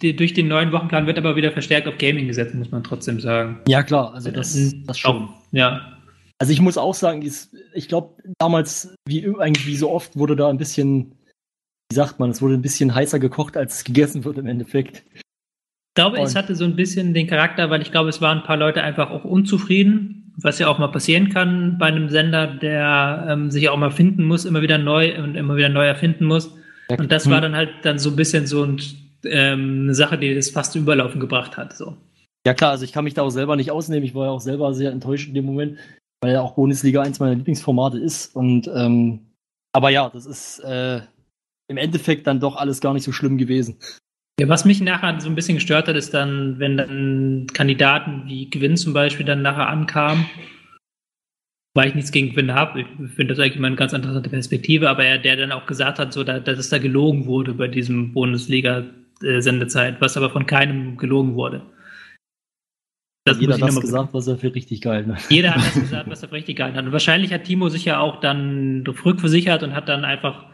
[0.00, 3.60] durch den neuen Wochenplan wird aber wieder verstärkt auf Gaming gesetzt, muss man trotzdem sagen.
[3.66, 5.30] Ja, klar, also das, das schon.
[5.52, 5.98] Ja.
[6.38, 10.50] Also ich muss auch sagen, ich glaube, damals, wie eigentlich wie so oft, wurde da
[10.50, 11.12] ein bisschen,
[11.90, 15.02] wie sagt man, es wurde ein bisschen heißer gekocht, als es gegessen wird im Endeffekt.
[15.14, 15.22] Ich
[15.94, 18.44] glaube, Und es hatte so ein bisschen den Charakter, weil ich glaube, es waren ein
[18.44, 23.28] paar Leute einfach auch unzufrieden, was ja auch mal passieren kann bei einem Sender, der
[23.30, 26.54] ähm, sich auch mal finden muss, immer wieder neu und immer wieder neu erfinden muss.
[26.88, 27.42] Und das war hm.
[27.42, 28.80] dann halt dann so ein bisschen so ein,
[29.24, 31.76] ähm, eine Sache, die das fast überlaufen gebracht hat.
[31.76, 31.96] So.
[32.46, 34.04] Ja klar, also ich kann mich da auch selber nicht ausnehmen.
[34.04, 35.78] Ich war ja auch selber sehr enttäuscht in dem Moment
[36.24, 38.34] weil ja auch Bundesliga eins meiner Lieblingsformate ist.
[38.34, 39.20] Und ähm,
[39.72, 41.02] aber ja, das ist äh,
[41.68, 43.76] im Endeffekt dann doch alles gar nicht so schlimm gewesen.
[44.40, 48.48] Ja, was mich nachher so ein bisschen gestört hat, ist dann, wenn dann Kandidaten wie
[48.48, 50.24] Gewinn zum Beispiel dann nachher ankamen,
[51.74, 52.80] weil ich nichts gegen Gewinn habe.
[52.80, 55.98] Ich finde das eigentlich immer eine ganz interessante Perspektive, aber er, der dann auch gesagt
[55.98, 60.96] hat, so, da, dass es da gelogen wurde bei diesem Bundesliga-Sendezeit, was aber von keinem
[60.96, 61.62] gelogen wurde.
[63.26, 65.30] Das jeder hat das gesagt, was er für richtig geil hat.
[65.30, 66.84] Jeder hat das gesagt, was er für richtig geil hat.
[66.84, 70.46] Und wahrscheinlich hat Timo sich ja auch dann rückversichert und hat dann einfach,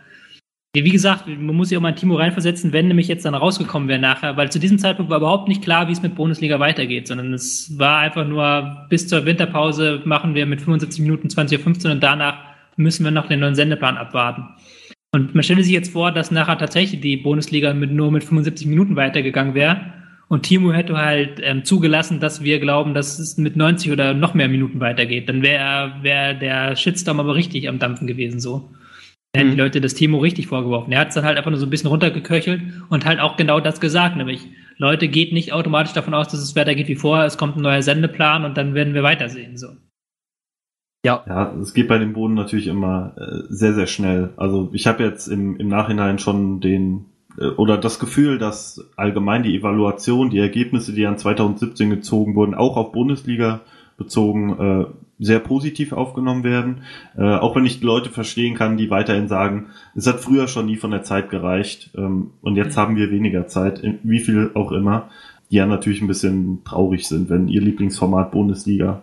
[0.74, 3.88] wie gesagt, man muss sich auch mal in Timo reinversetzen, wenn nämlich jetzt dann rausgekommen
[3.88, 7.08] wäre nachher, weil zu diesem Zeitpunkt war überhaupt nicht klar, wie es mit Bundesliga weitergeht,
[7.08, 11.92] sondern es war einfach nur bis zur Winterpause machen wir mit 75 Minuten 20.15 Uhr
[11.92, 12.38] und danach
[12.76, 14.44] müssen wir noch den neuen Sendeplan abwarten.
[15.12, 18.68] Und man stelle sich jetzt vor, dass nachher tatsächlich die Bundesliga mit, nur mit 75
[18.68, 19.92] Minuten weitergegangen wäre
[20.28, 24.34] und Timo hätte halt ähm, zugelassen, dass wir glauben, dass es mit 90 oder noch
[24.34, 25.28] mehr Minuten weitergeht.
[25.28, 28.70] Dann wäre wär der Shitstorm aber richtig am Dampfen gewesen so.
[29.34, 29.52] Hätten mhm.
[29.52, 30.92] die Leute das Timo richtig vorgeworfen.
[30.92, 33.60] Er hat es dann halt einfach nur so ein bisschen runtergeköchelt und halt auch genau
[33.60, 37.36] das gesagt, nämlich Leute, geht nicht automatisch davon aus, dass es weitergeht wie vorher, es
[37.36, 39.56] kommt ein neuer Sendeplan und dann werden wir weitersehen.
[39.56, 39.68] So.
[41.04, 41.22] Ja.
[41.26, 44.30] Ja, es geht bei dem Boden natürlich immer äh, sehr, sehr schnell.
[44.36, 47.06] Also ich habe jetzt im, im Nachhinein schon den
[47.38, 52.54] äh, oder das Gefühl, dass allgemein die Evaluation, die Ergebnisse, die an 2017 gezogen wurden,
[52.54, 53.60] auch auf Bundesliga
[53.96, 54.86] bezogen, äh,
[55.20, 56.82] sehr positiv aufgenommen werden.
[57.16, 60.76] Äh, auch wenn ich Leute verstehen kann, die weiterhin sagen, es hat früher schon nie
[60.76, 65.10] von der Zeit gereicht ähm, und jetzt haben wir weniger Zeit, wie viel auch immer,
[65.50, 69.02] die ja natürlich ein bisschen traurig sind, wenn ihr Lieblingsformat Bundesliga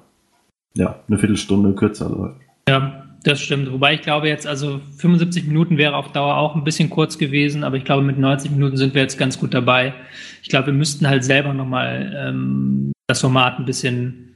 [0.74, 2.42] ja eine Viertelstunde kürzer läuft.
[2.68, 3.72] Ja, das stimmt.
[3.72, 7.64] Wobei ich glaube jetzt, also 75 Minuten wäre auf Dauer auch ein bisschen kurz gewesen,
[7.64, 9.94] aber ich glaube, mit 90 Minuten sind wir jetzt ganz gut dabei.
[10.42, 14.27] Ich glaube, wir müssten halt selber nochmal ähm, das Format ein bisschen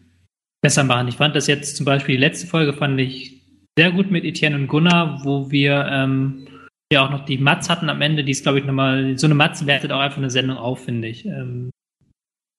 [0.61, 1.07] besser machen.
[1.07, 3.41] Ich fand das jetzt zum Beispiel, die letzte Folge fand ich
[3.77, 6.47] sehr gut mit Etienne und Gunnar, wo wir ähm,
[6.91, 9.35] ja auch noch die Mats hatten am Ende, die ist, glaube ich, nochmal, so eine
[9.35, 11.25] Mats wertet auch einfach eine Sendung auf, finde ich.
[11.25, 11.71] Ähm,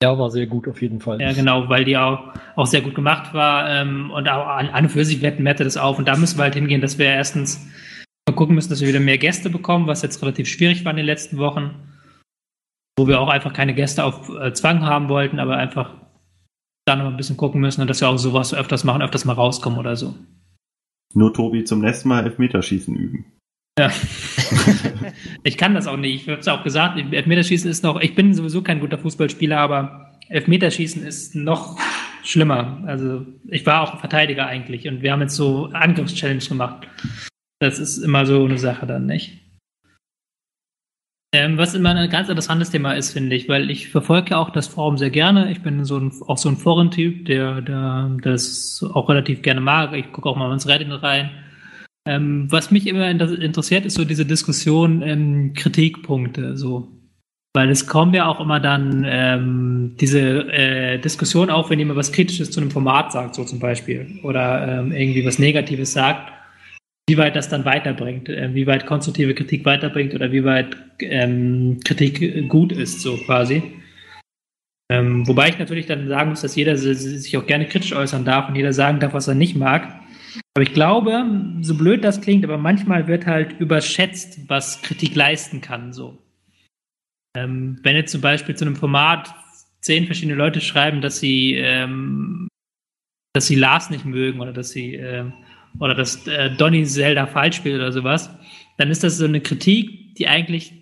[0.02, 1.20] ja, war sehr gut auf jeden Fall.
[1.20, 4.84] Ja, genau, weil die auch, auch sehr gut gemacht war ähm, und auch an, an
[4.84, 5.98] und für sich werten Mette das auf.
[5.98, 7.64] Und da müssen wir halt hingehen, dass wir erstens
[8.28, 10.96] mal gucken müssen, dass wir wieder mehr Gäste bekommen, was jetzt relativ schwierig war in
[10.96, 11.70] den letzten Wochen.
[12.98, 15.94] Wo wir auch einfach keine Gäste auf äh, Zwang haben wollten, aber einfach
[16.96, 19.34] da noch ein bisschen gucken müssen und dass wir auch sowas öfters machen, öfters mal
[19.34, 20.14] rauskommen oder so.
[21.14, 23.24] Nur Tobi zum nächsten Mal Elfmeterschießen üben.
[23.78, 23.90] Ja.
[25.44, 26.22] ich kann das auch nicht.
[26.22, 30.18] Ich habe es auch gesagt, Elfmeterschießen ist noch, ich bin sowieso kein guter Fußballspieler, aber
[30.28, 31.78] Elfmeterschießen ist noch
[32.22, 32.82] schlimmer.
[32.86, 36.86] Also ich war auch Verteidiger eigentlich und wir haben jetzt so Angriffschallenge gemacht.
[37.60, 39.41] Das ist immer so eine Sache dann, nicht?
[41.34, 44.66] Ähm, was immer ein ganz interessantes Thema ist, finde ich, weil ich verfolge auch das
[44.66, 45.50] Forum sehr gerne.
[45.50, 49.94] Ich bin so ein, auch so ein Forentyp, der, der das auch relativ gerne mag.
[49.94, 51.30] Ich gucke auch mal ins Reddit rein
[52.04, 56.88] ähm, was mich immer interessiert, ist so diese Diskussion ähm, Kritikpunkte, so.
[57.54, 62.10] Weil es kommen ja auch immer dann ähm, diese äh, Diskussion auf, wenn jemand was
[62.10, 66.32] Kritisches zu einem Format sagt, so zum Beispiel, oder ähm, irgendwie was Negatives sagt,
[67.08, 71.80] wie weit das dann weiterbringt, äh, wie weit konstruktive Kritik weiterbringt oder wie weit ähm,
[71.84, 73.62] Kritik gut ist, so quasi.
[74.90, 78.48] Ähm, wobei ich natürlich dann sagen muss, dass jeder sich auch gerne kritisch äußern darf
[78.48, 80.00] und jeder sagen darf, was er nicht mag.
[80.54, 81.24] Aber ich glaube,
[81.62, 85.92] so blöd das klingt, aber manchmal wird halt überschätzt, was Kritik leisten kann.
[85.92, 86.18] So.
[87.36, 89.34] Ähm, wenn jetzt zum Beispiel zu einem Format
[89.80, 92.48] zehn verschiedene Leute schreiben, dass sie, ähm,
[93.34, 95.24] dass sie Lars nicht mögen oder dass sie äh,
[95.78, 98.30] oder dass äh, Donny Zelda falsch spielt oder sowas,
[98.78, 100.72] dann ist das so eine Kritik, die eigentlich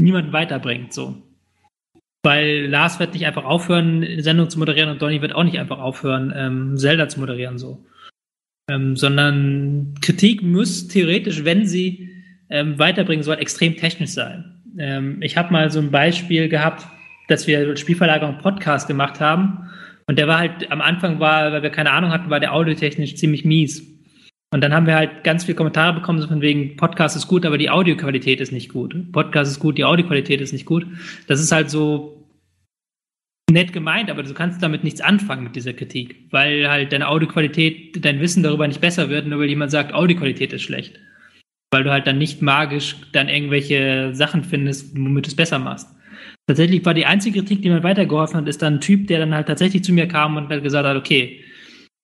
[0.00, 0.92] niemanden weiterbringt.
[0.92, 1.22] So.
[2.22, 5.58] Weil Lars wird nicht einfach aufhören, eine Sendung zu moderieren und Donny wird auch nicht
[5.58, 7.58] einfach aufhören, ähm, Zelda zu moderieren.
[7.58, 7.84] So
[8.68, 12.10] ähm, sondern Kritik muss theoretisch, wenn sie
[12.50, 14.62] ähm, weiterbringen soll, extrem technisch sein.
[14.78, 16.86] Ähm, ich habe mal so ein Beispiel gehabt,
[17.28, 19.70] dass wir Spielverlagerung Podcast gemacht haben
[20.06, 23.16] und der war halt am Anfang war, weil wir keine Ahnung hatten, war der audiotechnisch
[23.16, 23.86] ziemlich mies.
[24.52, 27.46] Und dann haben wir halt ganz viele Kommentare bekommen, so von wegen, Podcast ist gut,
[27.46, 28.94] aber die Audioqualität ist nicht gut.
[29.10, 30.86] Podcast ist gut, die Audioqualität ist nicht gut.
[31.26, 32.22] Das ist halt so
[33.50, 38.04] nett gemeint, aber du kannst damit nichts anfangen mit dieser Kritik, weil halt deine Audioqualität,
[38.04, 41.00] dein Wissen darüber nicht besser wird, nur weil jemand sagt, Audioqualität ist schlecht.
[41.70, 45.88] Weil du halt dann nicht magisch dann irgendwelche Sachen findest, womit du es besser machst.
[46.46, 49.34] Tatsächlich war die einzige Kritik, die mir weitergeholfen hat, ist dann ein Typ, der dann
[49.34, 51.42] halt tatsächlich zu mir kam und halt gesagt hat, okay,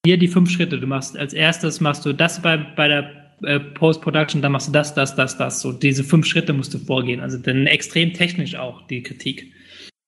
[0.04, 3.60] hier die fünf Schritte, du machst als erstes machst du das bei, bei der äh,
[3.60, 5.60] Post-Production, dann machst du das, das, das, das.
[5.60, 7.20] So diese fünf Schritte musst du vorgehen.
[7.20, 9.52] Also dann extrem technisch auch die Kritik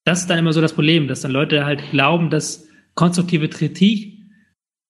[0.04, 4.18] das ist dann immer so das Problem, dass dann Leute halt glauben, dass konstruktive Kritik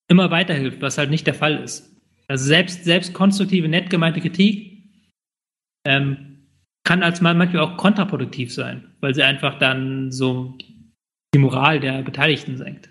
[0.09, 1.95] immer weiterhilft, was halt nicht der Fall ist.
[2.29, 4.85] Also selbst, selbst konstruktive, nett gemeinte Kritik
[5.85, 6.47] ähm,
[6.85, 10.57] kann als manchmal auch kontraproduktiv sein, weil sie einfach dann so
[11.35, 12.89] die Moral der Beteiligten senkt.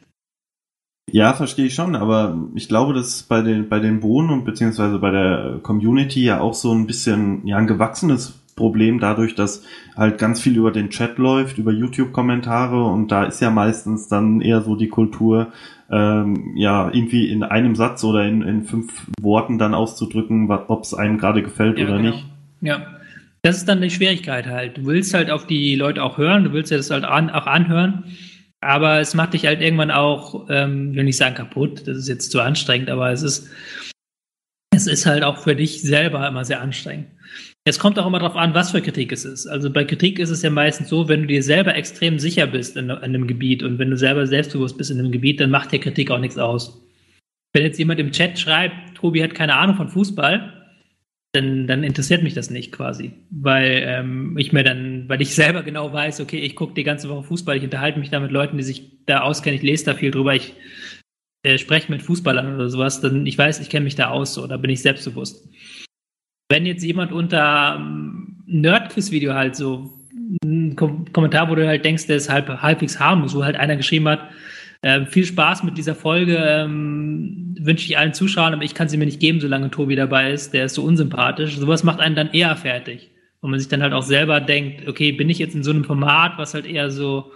[1.12, 5.00] Ja, verstehe ich schon, aber ich glaube, dass bei den, bei den Bohnen und beziehungsweise
[5.00, 9.64] bei der Community ja auch so ein bisschen ja, ein gewachsenes Problem dadurch, dass
[9.96, 14.42] halt ganz viel über den Chat läuft, über YouTube-Kommentare und da ist ja meistens dann
[14.42, 15.54] eher so die Kultur,
[15.90, 20.94] ähm, ja, irgendwie in einem Satz oder in, in fünf Worten dann auszudrücken, ob es
[20.94, 22.10] einem gerade gefällt ja, oder genau.
[22.12, 22.26] nicht.
[22.62, 22.82] Ja.
[23.42, 24.78] Das ist dann die Schwierigkeit halt.
[24.78, 27.48] Du willst halt auf die Leute auch hören, du willst ja das halt an, auch
[27.48, 28.04] anhören,
[28.62, 32.32] aber es macht dich halt irgendwann auch, ähm, will nicht sagen kaputt, das ist jetzt
[32.32, 33.50] zu anstrengend, aber es ist,
[34.76, 37.08] es ist halt auch für dich selber immer sehr anstrengend.
[37.66, 39.46] Es kommt auch immer darauf an, was für Kritik es ist.
[39.46, 42.76] Also bei Kritik ist es ja meistens so, wenn du dir selber extrem sicher bist
[42.78, 45.72] in, in einem Gebiet und wenn du selber selbstbewusst bist in einem Gebiet, dann macht
[45.72, 46.82] dir Kritik auch nichts aus.
[47.54, 50.59] Wenn jetzt jemand im Chat schreibt, Tobi hat keine Ahnung von Fußball,
[51.32, 53.12] dann, dann interessiert mich das nicht quasi.
[53.30, 57.10] Weil ähm, ich mir dann, weil ich selber genau weiß, okay, ich gucke die ganze
[57.10, 59.94] Woche Fußball, ich unterhalte mich da mit Leuten, die sich da auskennen, ich lese da
[59.94, 60.56] viel drüber, ich
[61.44, 64.48] äh, spreche mit Fußballern oder sowas, dann ich weiß, ich kenne mich da aus, so,
[64.48, 65.48] da bin ich selbstbewusst
[66.50, 69.94] wenn jetzt jemand unter ähm, Nerdquiz-Video halt so
[70.44, 73.76] ein Kom Kommentar, wo du halt denkst, der ist halb, halbwegs harmlos, wo halt einer
[73.78, 74.30] geschrieben hat,
[74.82, 78.98] äh, viel Spaß mit dieser Folge, ähm, wünsche ich allen Zuschauern, aber ich kann sie
[78.98, 81.58] mir nicht geben, solange Tobi dabei ist, der ist so unsympathisch.
[81.58, 83.12] Sowas macht einen dann eher fertig.
[83.42, 85.86] Und man sich dann halt auch selber denkt, okay, bin ich jetzt in so einem
[85.86, 87.32] Format, was halt eher so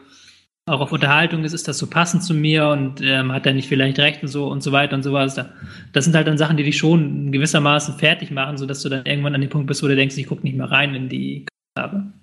[0.65, 3.67] auch auf Unterhaltung ist, ist das so passend zu mir und ähm, hat er nicht
[3.67, 5.53] vielleicht recht und so und so weiter und so weiter.
[5.91, 9.35] Das sind halt dann Sachen, die dich schon gewissermaßen fertig machen, sodass du dann irgendwann
[9.35, 12.13] an den Punkt bist, wo du denkst, ich gucke nicht mehr rein in die Kommentare.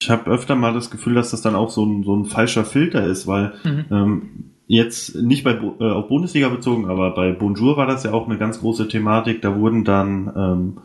[0.00, 2.64] Ich habe öfter mal das Gefühl, dass das dann auch so ein, so ein falscher
[2.64, 3.84] Filter ist, weil mhm.
[3.90, 8.26] ähm, jetzt nicht bei äh, auf Bundesliga bezogen, aber bei Bonjour war das ja auch
[8.26, 9.40] eine ganz große Thematik.
[9.42, 10.78] Da wurden dann ähm,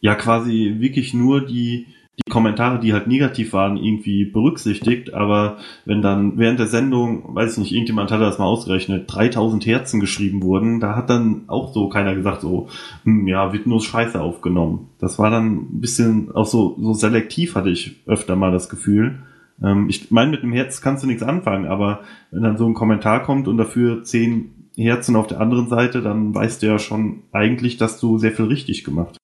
[0.00, 6.00] ja quasi wirklich nur die die Kommentare, die halt negativ waren, irgendwie berücksichtigt, aber wenn
[6.00, 10.42] dann während der Sendung, weiß ich nicht, irgendjemand hatte das mal ausgerechnet, 3000 Herzen geschrieben
[10.42, 12.68] wurden, da hat dann auch so keiner gesagt, so,
[13.02, 14.90] hm, ja, wird nur Scheiße aufgenommen.
[15.00, 19.18] Das war dann ein bisschen auch so, so selektiv, hatte ich öfter mal das Gefühl.
[19.60, 22.00] Ähm, ich meine, mit dem Herz kannst du nichts anfangen, aber
[22.30, 26.32] wenn dann so ein Kommentar kommt und dafür zehn Herzen auf der anderen Seite, dann
[26.32, 29.18] weißt du ja schon eigentlich, dass du sehr viel richtig gemacht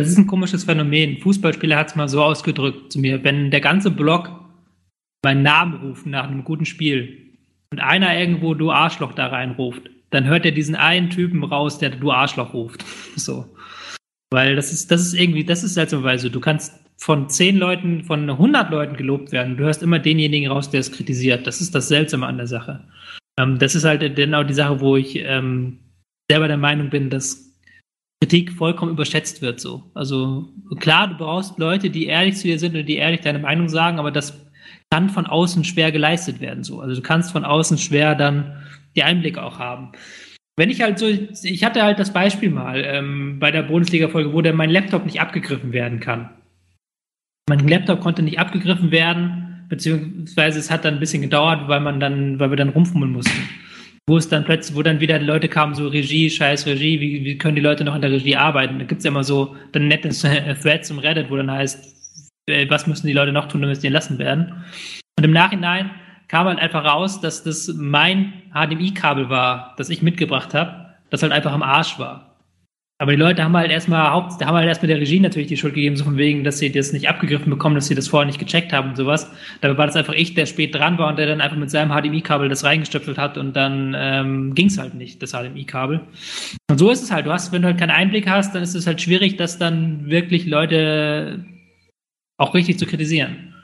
[0.00, 1.18] das ist ein komisches Phänomen.
[1.18, 4.30] Fußballspieler hat es mal so ausgedrückt zu mir, wenn der ganze Block
[5.24, 7.36] meinen Namen ruft nach einem guten Spiel
[7.70, 11.90] und einer irgendwo du Arschloch da reinruft, dann hört er diesen einen Typen raus, der
[11.90, 12.84] du Arschloch ruft.
[13.16, 13.44] So.
[14.32, 18.28] Weil das ist, das ist irgendwie, das ist seltsamerweise, du kannst von zehn Leuten, von
[18.28, 19.56] 100 Leuten gelobt werden.
[19.56, 21.46] Du hörst immer denjenigen raus, der es kritisiert.
[21.46, 22.84] Das ist das Seltsame an der Sache.
[23.38, 25.78] Ähm, das ist halt genau die Sache, wo ich ähm,
[26.30, 27.49] selber der Meinung bin, dass
[28.22, 29.90] Kritik vollkommen überschätzt wird so.
[29.94, 33.68] Also klar, du brauchst Leute, die ehrlich zu dir sind und die ehrlich deine Meinung
[33.68, 34.46] sagen, aber das
[34.90, 36.80] kann von außen schwer geleistet werden so.
[36.80, 38.62] Also du kannst von außen schwer dann
[38.94, 39.92] die Einblicke auch haben.
[40.56, 44.42] Wenn ich halt so, ich hatte halt das Beispiel mal ähm, bei der Bundesliga-Folge, wo
[44.42, 46.28] der mein Laptop nicht abgegriffen werden kann.
[47.48, 51.98] Mein Laptop konnte nicht abgegriffen werden, beziehungsweise es hat dann ein bisschen gedauert, weil man
[51.98, 53.48] dann, weil wir dann rumfummeln mussten.
[54.08, 57.38] Wo es dann plötzlich, wo dann wieder Leute kamen, so Regie, scheiß Regie, wie, wie
[57.38, 58.78] können die Leute noch in der Regie arbeiten?
[58.78, 60.08] Da gibt's ja immer so dann nette
[60.62, 62.00] Threads zum Reddit, wo dann heißt,
[62.48, 64.64] äh, was müssen die Leute noch tun, damit sie entlassen werden.
[65.18, 65.90] Und im Nachhinein
[66.28, 71.32] kam halt einfach raus, dass das mein HDMI-Kabel war, das ich mitgebracht habe, das halt
[71.32, 72.29] einfach am Arsch war.
[73.00, 75.72] Aber die Leute haben halt erstmal Haupt, haben halt erstmal der Regie natürlich die Schuld
[75.72, 78.38] gegeben, so von wegen, dass sie das nicht abgegriffen bekommen, dass sie das vorher nicht
[78.38, 79.30] gecheckt haben und sowas.
[79.62, 81.92] Dabei war das einfach ich, der spät dran war und der dann einfach mit seinem
[81.92, 86.02] HDMI-Kabel das reingestöpselt hat und dann ähm, ging es halt nicht, das HDMI-Kabel.
[86.70, 87.24] Und so ist es halt.
[87.24, 90.10] Du hast, wenn du halt keinen Einblick hast, dann ist es halt schwierig, das dann
[90.10, 91.42] wirklich Leute
[92.36, 93.54] auch richtig zu kritisieren.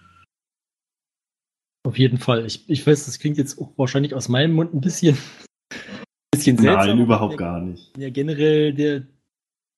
[1.86, 2.46] Auf jeden Fall.
[2.46, 5.18] Ich, ich weiß, das klingt jetzt auch wahrscheinlich aus meinem Mund ein bisschen,
[6.34, 6.96] bisschen seltsam.
[6.96, 7.92] Nein, überhaupt gar nicht.
[7.98, 9.02] Ja, generell der,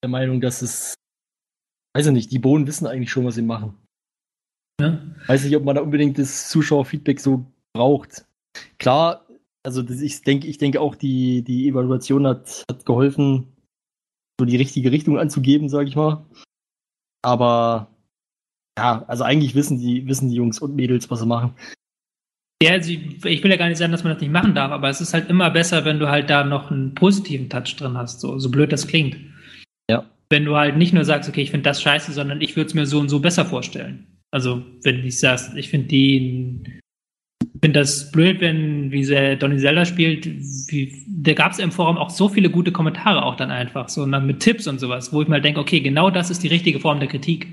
[0.02, 0.94] der Meinung, dass es,
[1.94, 3.76] weiß ich nicht, die Bohnen wissen eigentlich schon, was sie machen.
[4.80, 5.00] Ja.
[5.26, 8.24] Weiß nicht, ob man da unbedingt das Zuschauerfeedback so braucht.
[8.78, 9.26] Klar,
[9.64, 13.52] also ich denke, ich denke auch, die, die Evaluation hat, hat geholfen,
[14.40, 16.24] so die richtige Richtung anzugeben, sage ich mal.
[17.22, 17.88] Aber
[18.78, 21.54] ja, also eigentlich wissen die, wissen die Jungs und Mädels, was sie machen.
[22.62, 24.88] Ja, also ich will ja gar nicht sagen, dass man das nicht machen darf, aber
[24.88, 28.20] es ist halt immer besser, wenn du halt da noch einen positiven Touch drin hast,
[28.20, 29.16] so, so blöd das klingt.
[30.30, 32.74] Wenn du halt nicht nur sagst, okay, ich finde das scheiße, sondern ich würde es
[32.74, 34.06] mir so und so besser vorstellen.
[34.30, 36.62] Also, wenn ich sagst, ich finde die,
[37.62, 41.96] finde das blöd, wenn, wie sehr Donny Zelda spielt, wie, da gab es im Forum
[41.96, 45.12] auch so viele gute Kommentare auch dann einfach, so und dann mit Tipps und sowas,
[45.12, 47.46] wo ich mal denke, okay, genau das ist die richtige Form der Kritik.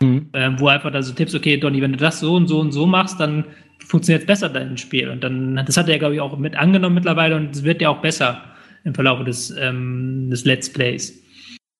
[0.00, 0.30] Mhm.
[0.32, 2.72] Ähm, wo einfach da so Tipps, okay, Donny, wenn du das so und so und
[2.72, 3.44] so machst, dann
[3.78, 5.08] funktioniert besser dein Spiel.
[5.08, 7.90] Und dann, das hat er, glaube ich, auch mit angenommen mittlerweile und es wird ja
[7.90, 8.42] auch besser
[8.84, 11.21] im Verlauf des, ähm, des Let's Plays.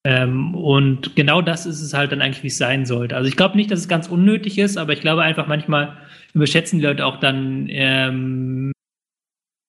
[0.04, 3.14] Ähm, und genau das ist es halt dann eigentlich, wie es sein sollte.
[3.16, 5.96] Also ich glaube nicht, dass es ganz unnötig ist, aber ich glaube einfach manchmal
[6.34, 8.72] überschätzen die Leute auch dann ähm,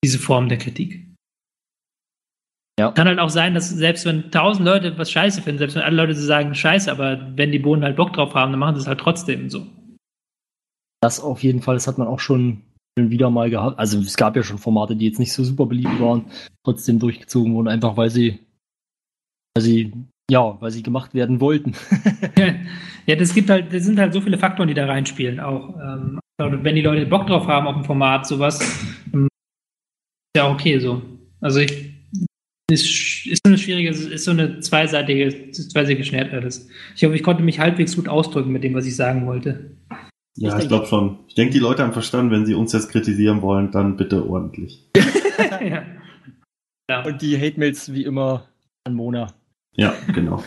[0.04, 1.06] diese Form der Kritik.
[2.80, 2.92] Ja.
[2.92, 5.98] Kann halt auch sein, dass selbst wenn tausend Leute was scheiße finden, selbst wenn alle
[5.98, 8.88] Leute sagen scheiße, aber wenn die Bohnen halt Bock drauf haben, dann machen sie es
[8.88, 9.68] halt trotzdem so.
[11.02, 12.64] Das auf jeden Fall, das hat man auch schon
[12.98, 13.78] wieder mal gehabt.
[13.78, 16.26] Also es gab ja schon Formate, die jetzt nicht so super beliebt waren,
[16.66, 18.40] trotzdem durchgezogen wurden, einfach weil sie,
[19.56, 19.94] weil sie
[20.32, 21.74] ja, weil sie gemacht werden wollten.
[23.06, 25.40] ja, das gibt halt, das sind halt so viele Faktoren, die da reinspielen.
[25.40, 28.60] Auch ähm, wenn die Leute Bock drauf haben auf ein Format, sowas,
[29.14, 31.02] ähm, ist ja okay so.
[31.42, 31.94] Also ich
[32.72, 36.68] ist, ist so eine schwierige, ist so eine zweiseitige, zweiseitige Schwert alles.
[36.96, 39.78] Ich hoffe, ich konnte mich halbwegs gut ausdrücken mit dem, was ich sagen wollte.
[40.38, 41.20] Ja, ich, ich glaube schon.
[41.28, 44.90] Ich denke, die Leute haben verstanden, wenn sie uns jetzt kritisieren wollen, dann bitte ordentlich.
[45.62, 45.84] ja.
[46.90, 47.04] ja.
[47.04, 48.48] Und die Hate-Mails wie immer
[48.86, 49.28] an Mona.
[49.76, 50.44] Ja, genau.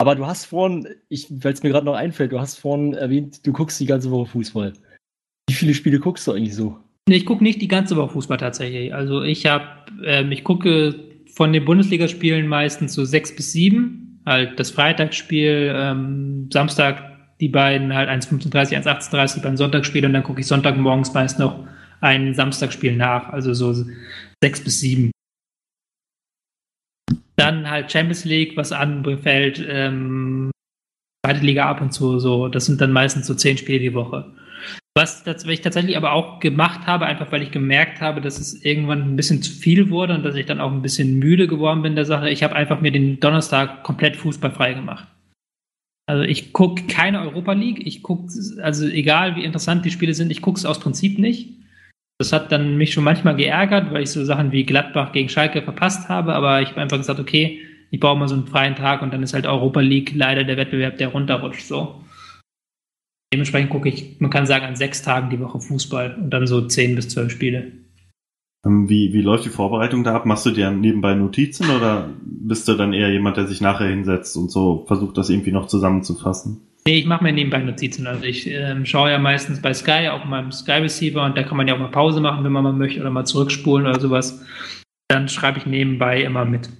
[0.00, 0.86] Aber du hast vorhin,
[1.30, 4.30] weil es mir gerade noch einfällt, du hast vorhin erwähnt, du guckst die ganze Woche
[4.30, 4.72] Fußball.
[5.48, 6.78] Wie viele Spiele guckst du eigentlich so?
[7.08, 8.94] Nee, ich gucke nicht die ganze Woche Fußball tatsächlich.
[8.94, 9.64] Also ich habe,
[10.04, 10.94] ähm, ich gucke
[11.34, 14.20] von den Bundesligaspielen meistens so sechs bis sieben.
[14.24, 17.08] Halt das Freitagsspiel, ähm, Samstag
[17.40, 21.66] die beiden halt 1,35, 1,38 beim Sonntagsspiel und dann gucke ich Sonntagmorgens meist noch
[22.00, 23.28] ein Samstagspiel nach.
[23.30, 23.74] Also so
[24.42, 25.10] sechs bis sieben.
[27.36, 30.50] Dann halt Champions League, was anfällt, ähm,
[31.24, 34.32] zweite Liga ab und zu, so, das sind dann meistens so zehn Spiele die Woche.
[34.96, 39.02] Was ich tatsächlich aber auch gemacht habe, einfach weil ich gemerkt habe, dass es irgendwann
[39.02, 41.94] ein bisschen zu viel wurde und dass ich dann auch ein bisschen müde geworden bin
[41.94, 42.30] der Sache.
[42.30, 45.06] Ich habe einfach mir den Donnerstag komplett fußballfrei gemacht.
[46.06, 47.86] Also ich gucke keine Europa League.
[47.86, 51.57] Ich gucke, also egal wie interessant die Spiele sind, ich gucke es aus Prinzip nicht.
[52.18, 55.62] Das hat dann mich schon manchmal geärgert, weil ich so Sachen wie Gladbach gegen Schalke
[55.62, 59.02] verpasst habe, aber ich habe einfach gesagt, okay, ich baue mal so einen freien Tag
[59.02, 62.04] und dann ist halt Europa League leider der Wettbewerb, der runterrutscht so.
[63.32, 66.66] Dementsprechend gucke ich, man kann sagen, an sechs Tagen die Woche Fußball und dann so
[66.66, 67.72] zehn bis zwölf Spiele.
[68.66, 70.26] Ähm, wie, wie läuft die Vorbereitung da ab?
[70.26, 74.36] Machst du dir nebenbei Notizen oder bist du dann eher jemand, der sich nachher hinsetzt
[74.36, 76.67] und so versucht, das irgendwie noch zusammenzufassen?
[76.88, 78.06] Nee, ich mache mir nebenbei Notizen.
[78.06, 81.58] Also ich ähm, schaue ja meistens bei Sky auf meinem Sky Receiver und da kann
[81.58, 84.42] man ja auch mal Pause machen, wenn man mal möchte oder mal zurückspulen oder sowas.
[85.08, 86.70] Dann schreibe ich nebenbei immer mit.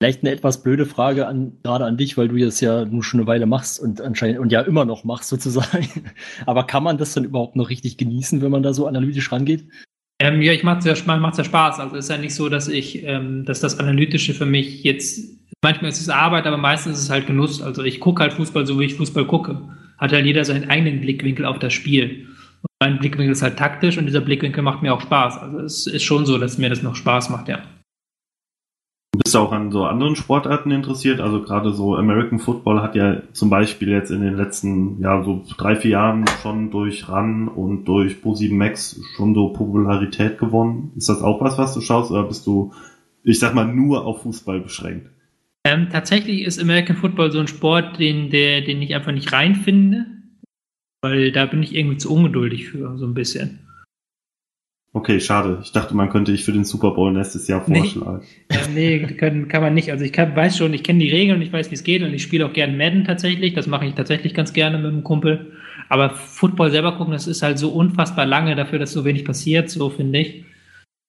[0.00, 3.18] Vielleicht eine etwas blöde Frage an, gerade an dich, weil du das ja nur schon
[3.18, 5.88] eine Weile machst und anscheinend und ja immer noch machst sozusagen.
[6.46, 9.64] Aber kann man das dann überhaupt noch richtig genießen, wenn man da so analytisch rangeht?
[10.22, 11.80] Ähm, ja, ich mache es ja, ja Spaß.
[11.80, 15.90] Also ist ja nicht so, dass ich, ähm, dass das Analytische für mich jetzt manchmal
[15.90, 17.60] ist es Arbeit, aber meistens ist es halt Genuss.
[17.60, 19.60] Also ich gucke halt Fußball so, wie ich Fußball gucke.
[19.98, 22.28] Hat halt jeder seinen eigenen Blickwinkel auf das Spiel.
[22.62, 25.38] Und mein Blickwinkel ist halt taktisch und dieser Blickwinkel macht mir auch Spaß.
[25.38, 27.64] Also es ist schon so, dass mir das noch Spaß macht, ja.
[29.24, 31.20] Bist du auch an so anderen Sportarten interessiert?
[31.20, 35.44] Also gerade so American Football hat ja zum Beispiel jetzt in den letzten, ja, so
[35.56, 40.92] drei, vier Jahren schon durch Run und durch Pro7 Max schon so Popularität gewonnen.
[40.96, 42.72] Ist das auch was, was du schaust oder bist du,
[43.22, 45.08] ich sag mal, nur auf Fußball beschränkt?
[45.64, 50.06] Ähm, tatsächlich ist American Football so ein Sport, den, der, den ich einfach nicht reinfinde,
[51.00, 53.60] weil da bin ich irgendwie zu ungeduldig für, so ein bisschen.
[54.94, 55.60] Okay, schade.
[55.62, 58.24] Ich dachte, man könnte dich für den Super Bowl nächstes Jahr vorschlagen.
[58.74, 59.90] Nee, äh, nee können, kann man nicht.
[59.90, 62.02] Also ich kann, weiß schon, ich kenne die Regeln und ich weiß, wie es geht
[62.02, 63.54] und ich spiele auch gerne Madden tatsächlich.
[63.54, 65.52] Das mache ich tatsächlich ganz gerne mit einem Kumpel.
[65.88, 69.70] Aber Football selber gucken, das ist halt so unfassbar lange dafür, dass so wenig passiert,
[69.70, 70.44] so finde ich.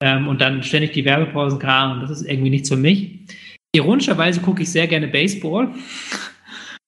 [0.01, 3.19] Ähm, und dann ständig die Werbepausen kram und das ist irgendwie nichts für mich.
[3.75, 5.73] Ironischerweise gucke ich sehr gerne Baseball.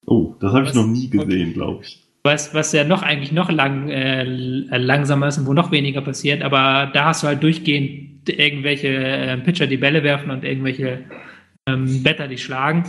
[0.06, 2.05] Oh, das habe ich noch nie gesehen, glaube ich.
[2.26, 6.42] Was, was ja noch eigentlich noch lang, äh, langsamer ist und wo noch weniger passiert,
[6.42, 11.04] aber da hast du halt durchgehend irgendwelche äh, Pitcher, die Bälle werfen und irgendwelche
[11.70, 12.84] ähm, Better, die schlagen.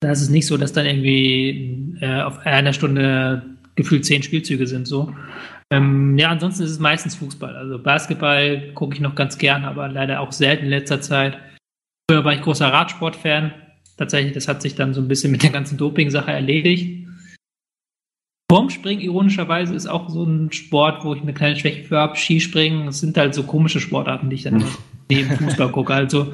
[0.00, 3.42] Da ist es nicht so, dass dann irgendwie äh, auf einer Stunde
[3.74, 5.14] gefühlt zehn Spielzüge sind so.
[5.70, 7.54] Ähm, ja, ansonsten ist es meistens Fußball.
[7.54, 11.36] Also Basketball gucke ich noch ganz gern, aber leider auch selten in letzter Zeit.
[12.10, 13.52] Früher war ich großer Radsportfan.
[13.98, 17.07] Tatsächlich, das hat sich dann so ein bisschen mit der ganzen Doping-Sache erledigt.
[18.50, 22.16] Turmspringen, ironischerweise, ist auch so ein Sport, wo ich eine kleine Schwäche für habe.
[22.16, 24.64] Skispringen, das sind halt so komische Sportarten, die ich dann
[25.10, 25.92] neben Fußball gucke.
[25.92, 26.32] Also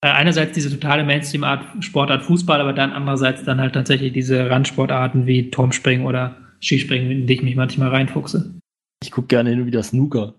[0.00, 5.26] äh, einerseits diese totale Mainstream-Art Sportart Fußball, aber dann andererseits dann halt tatsächlich diese Randsportarten
[5.26, 8.54] wie Turmspringen oder Skispringen, in die ich mich manchmal reinfuchse.
[9.02, 10.34] Ich gucke gerne hin und wieder Snooker.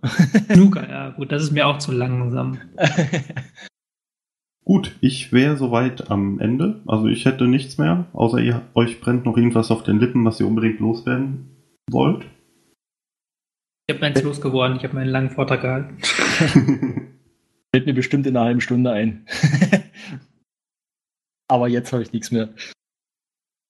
[0.53, 2.57] Snooker, ja, gut, das ist mir auch zu langsam.
[4.63, 6.81] Gut, ich wäre soweit am Ende.
[6.85, 10.39] Also ich hätte nichts mehr, außer ihr, euch brennt noch irgendwas auf den Lippen, was
[10.39, 11.49] ihr unbedingt loswerden
[11.89, 12.25] wollt.
[13.87, 15.97] Ich habe meins losgeworden, ich habe meinen langen Vortrag gehalten.
[17.73, 19.25] Fällt mir bestimmt in einer halben Stunde ein.
[21.47, 22.49] Aber jetzt habe ich nichts mehr.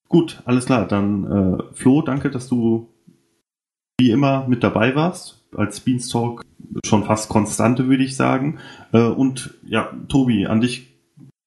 [0.08, 0.86] Gut, alles klar.
[0.86, 2.92] Dann äh, Flo, danke, dass du
[3.98, 5.42] wie immer mit dabei warst.
[5.56, 6.44] Als Beanstalk
[6.84, 8.58] schon fast konstante, würde ich sagen.
[8.92, 10.88] Äh, und ja, Tobi, an dich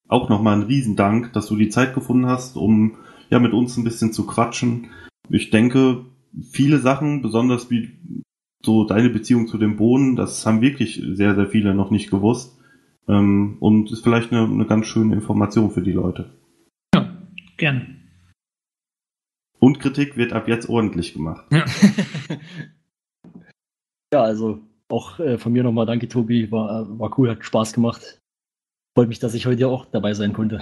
[0.07, 2.97] auch nochmal ein Riesendank, dass du die Zeit gefunden hast, um
[3.29, 4.91] ja mit uns ein bisschen zu quatschen.
[5.29, 6.05] Ich denke,
[6.51, 7.91] viele Sachen, besonders wie
[8.63, 12.57] so deine Beziehung zu dem Bohnen, das haben wirklich sehr, sehr viele noch nicht gewusst.
[13.07, 16.31] Ähm, und ist vielleicht eine, eine ganz schöne Information für die Leute.
[16.93, 17.15] Ja,
[17.57, 18.01] gern.
[19.59, 21.45] Und Kritik wird ab jetzt ordentlich gemacht.
[21.51, 21.65] Ja,
[24.13, 24.59] ja also
[24.89, 26.51] auch äh, von mir nochmal danke, Tobi.
[26.51, 28.19] War, war cool, hat Spaß gemacht.
[28.95, 30.61] Freut mich, dass ich heute auch dabei sein konnte.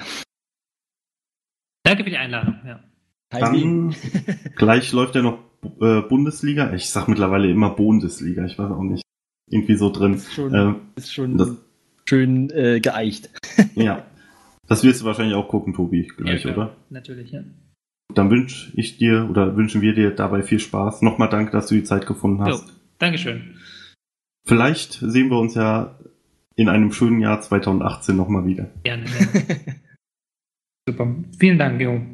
[1.84, 2.60] Danke für die Einladung.
[2.66, 2.84] Ja.
[3.30, 3.96] Dann
[4.56, 5.40] gleich läuft ja noch
[5.82, 6.74] äh, Bundesliga.
[6.74, 8.46] Ich sag mittlerweile immer Bundesliga.
[8.46, 9.04] Ich weiß auch nicht.
[9.50, 10.16] Irgendwie so drin.
[10.16, 11.58] Ist schon, äh, ist schon das,
[12.08, 13.30] schön äh, geeicht.
[13.76, 14.06] ja.
[14.68, 16.76] Das wirst du wahrscheinlich auch gucken, Tobi, gleich, ja, oder?
[16.90, 17.44] Natürlich, ja.
[18.14, 21.02] Dann wünsche ich dir oder wünschen wir dir dabei viel Spaß.
[21.02, 22.66] Nochmal danke, dass du die Zeit gefunden hast.
[22.66, 23.56] Jo, Dankeschön.
[24.46, 25.98] Vielleicht sehen wir uns ja
[26.56, 28.70] in einem schönen Jahr 2018 nochmal wieder.
[28.84, 29.06] Gerne.
[30.88, 31.16] Super.
[31.40, 32.13] Vielen Dank, Junge.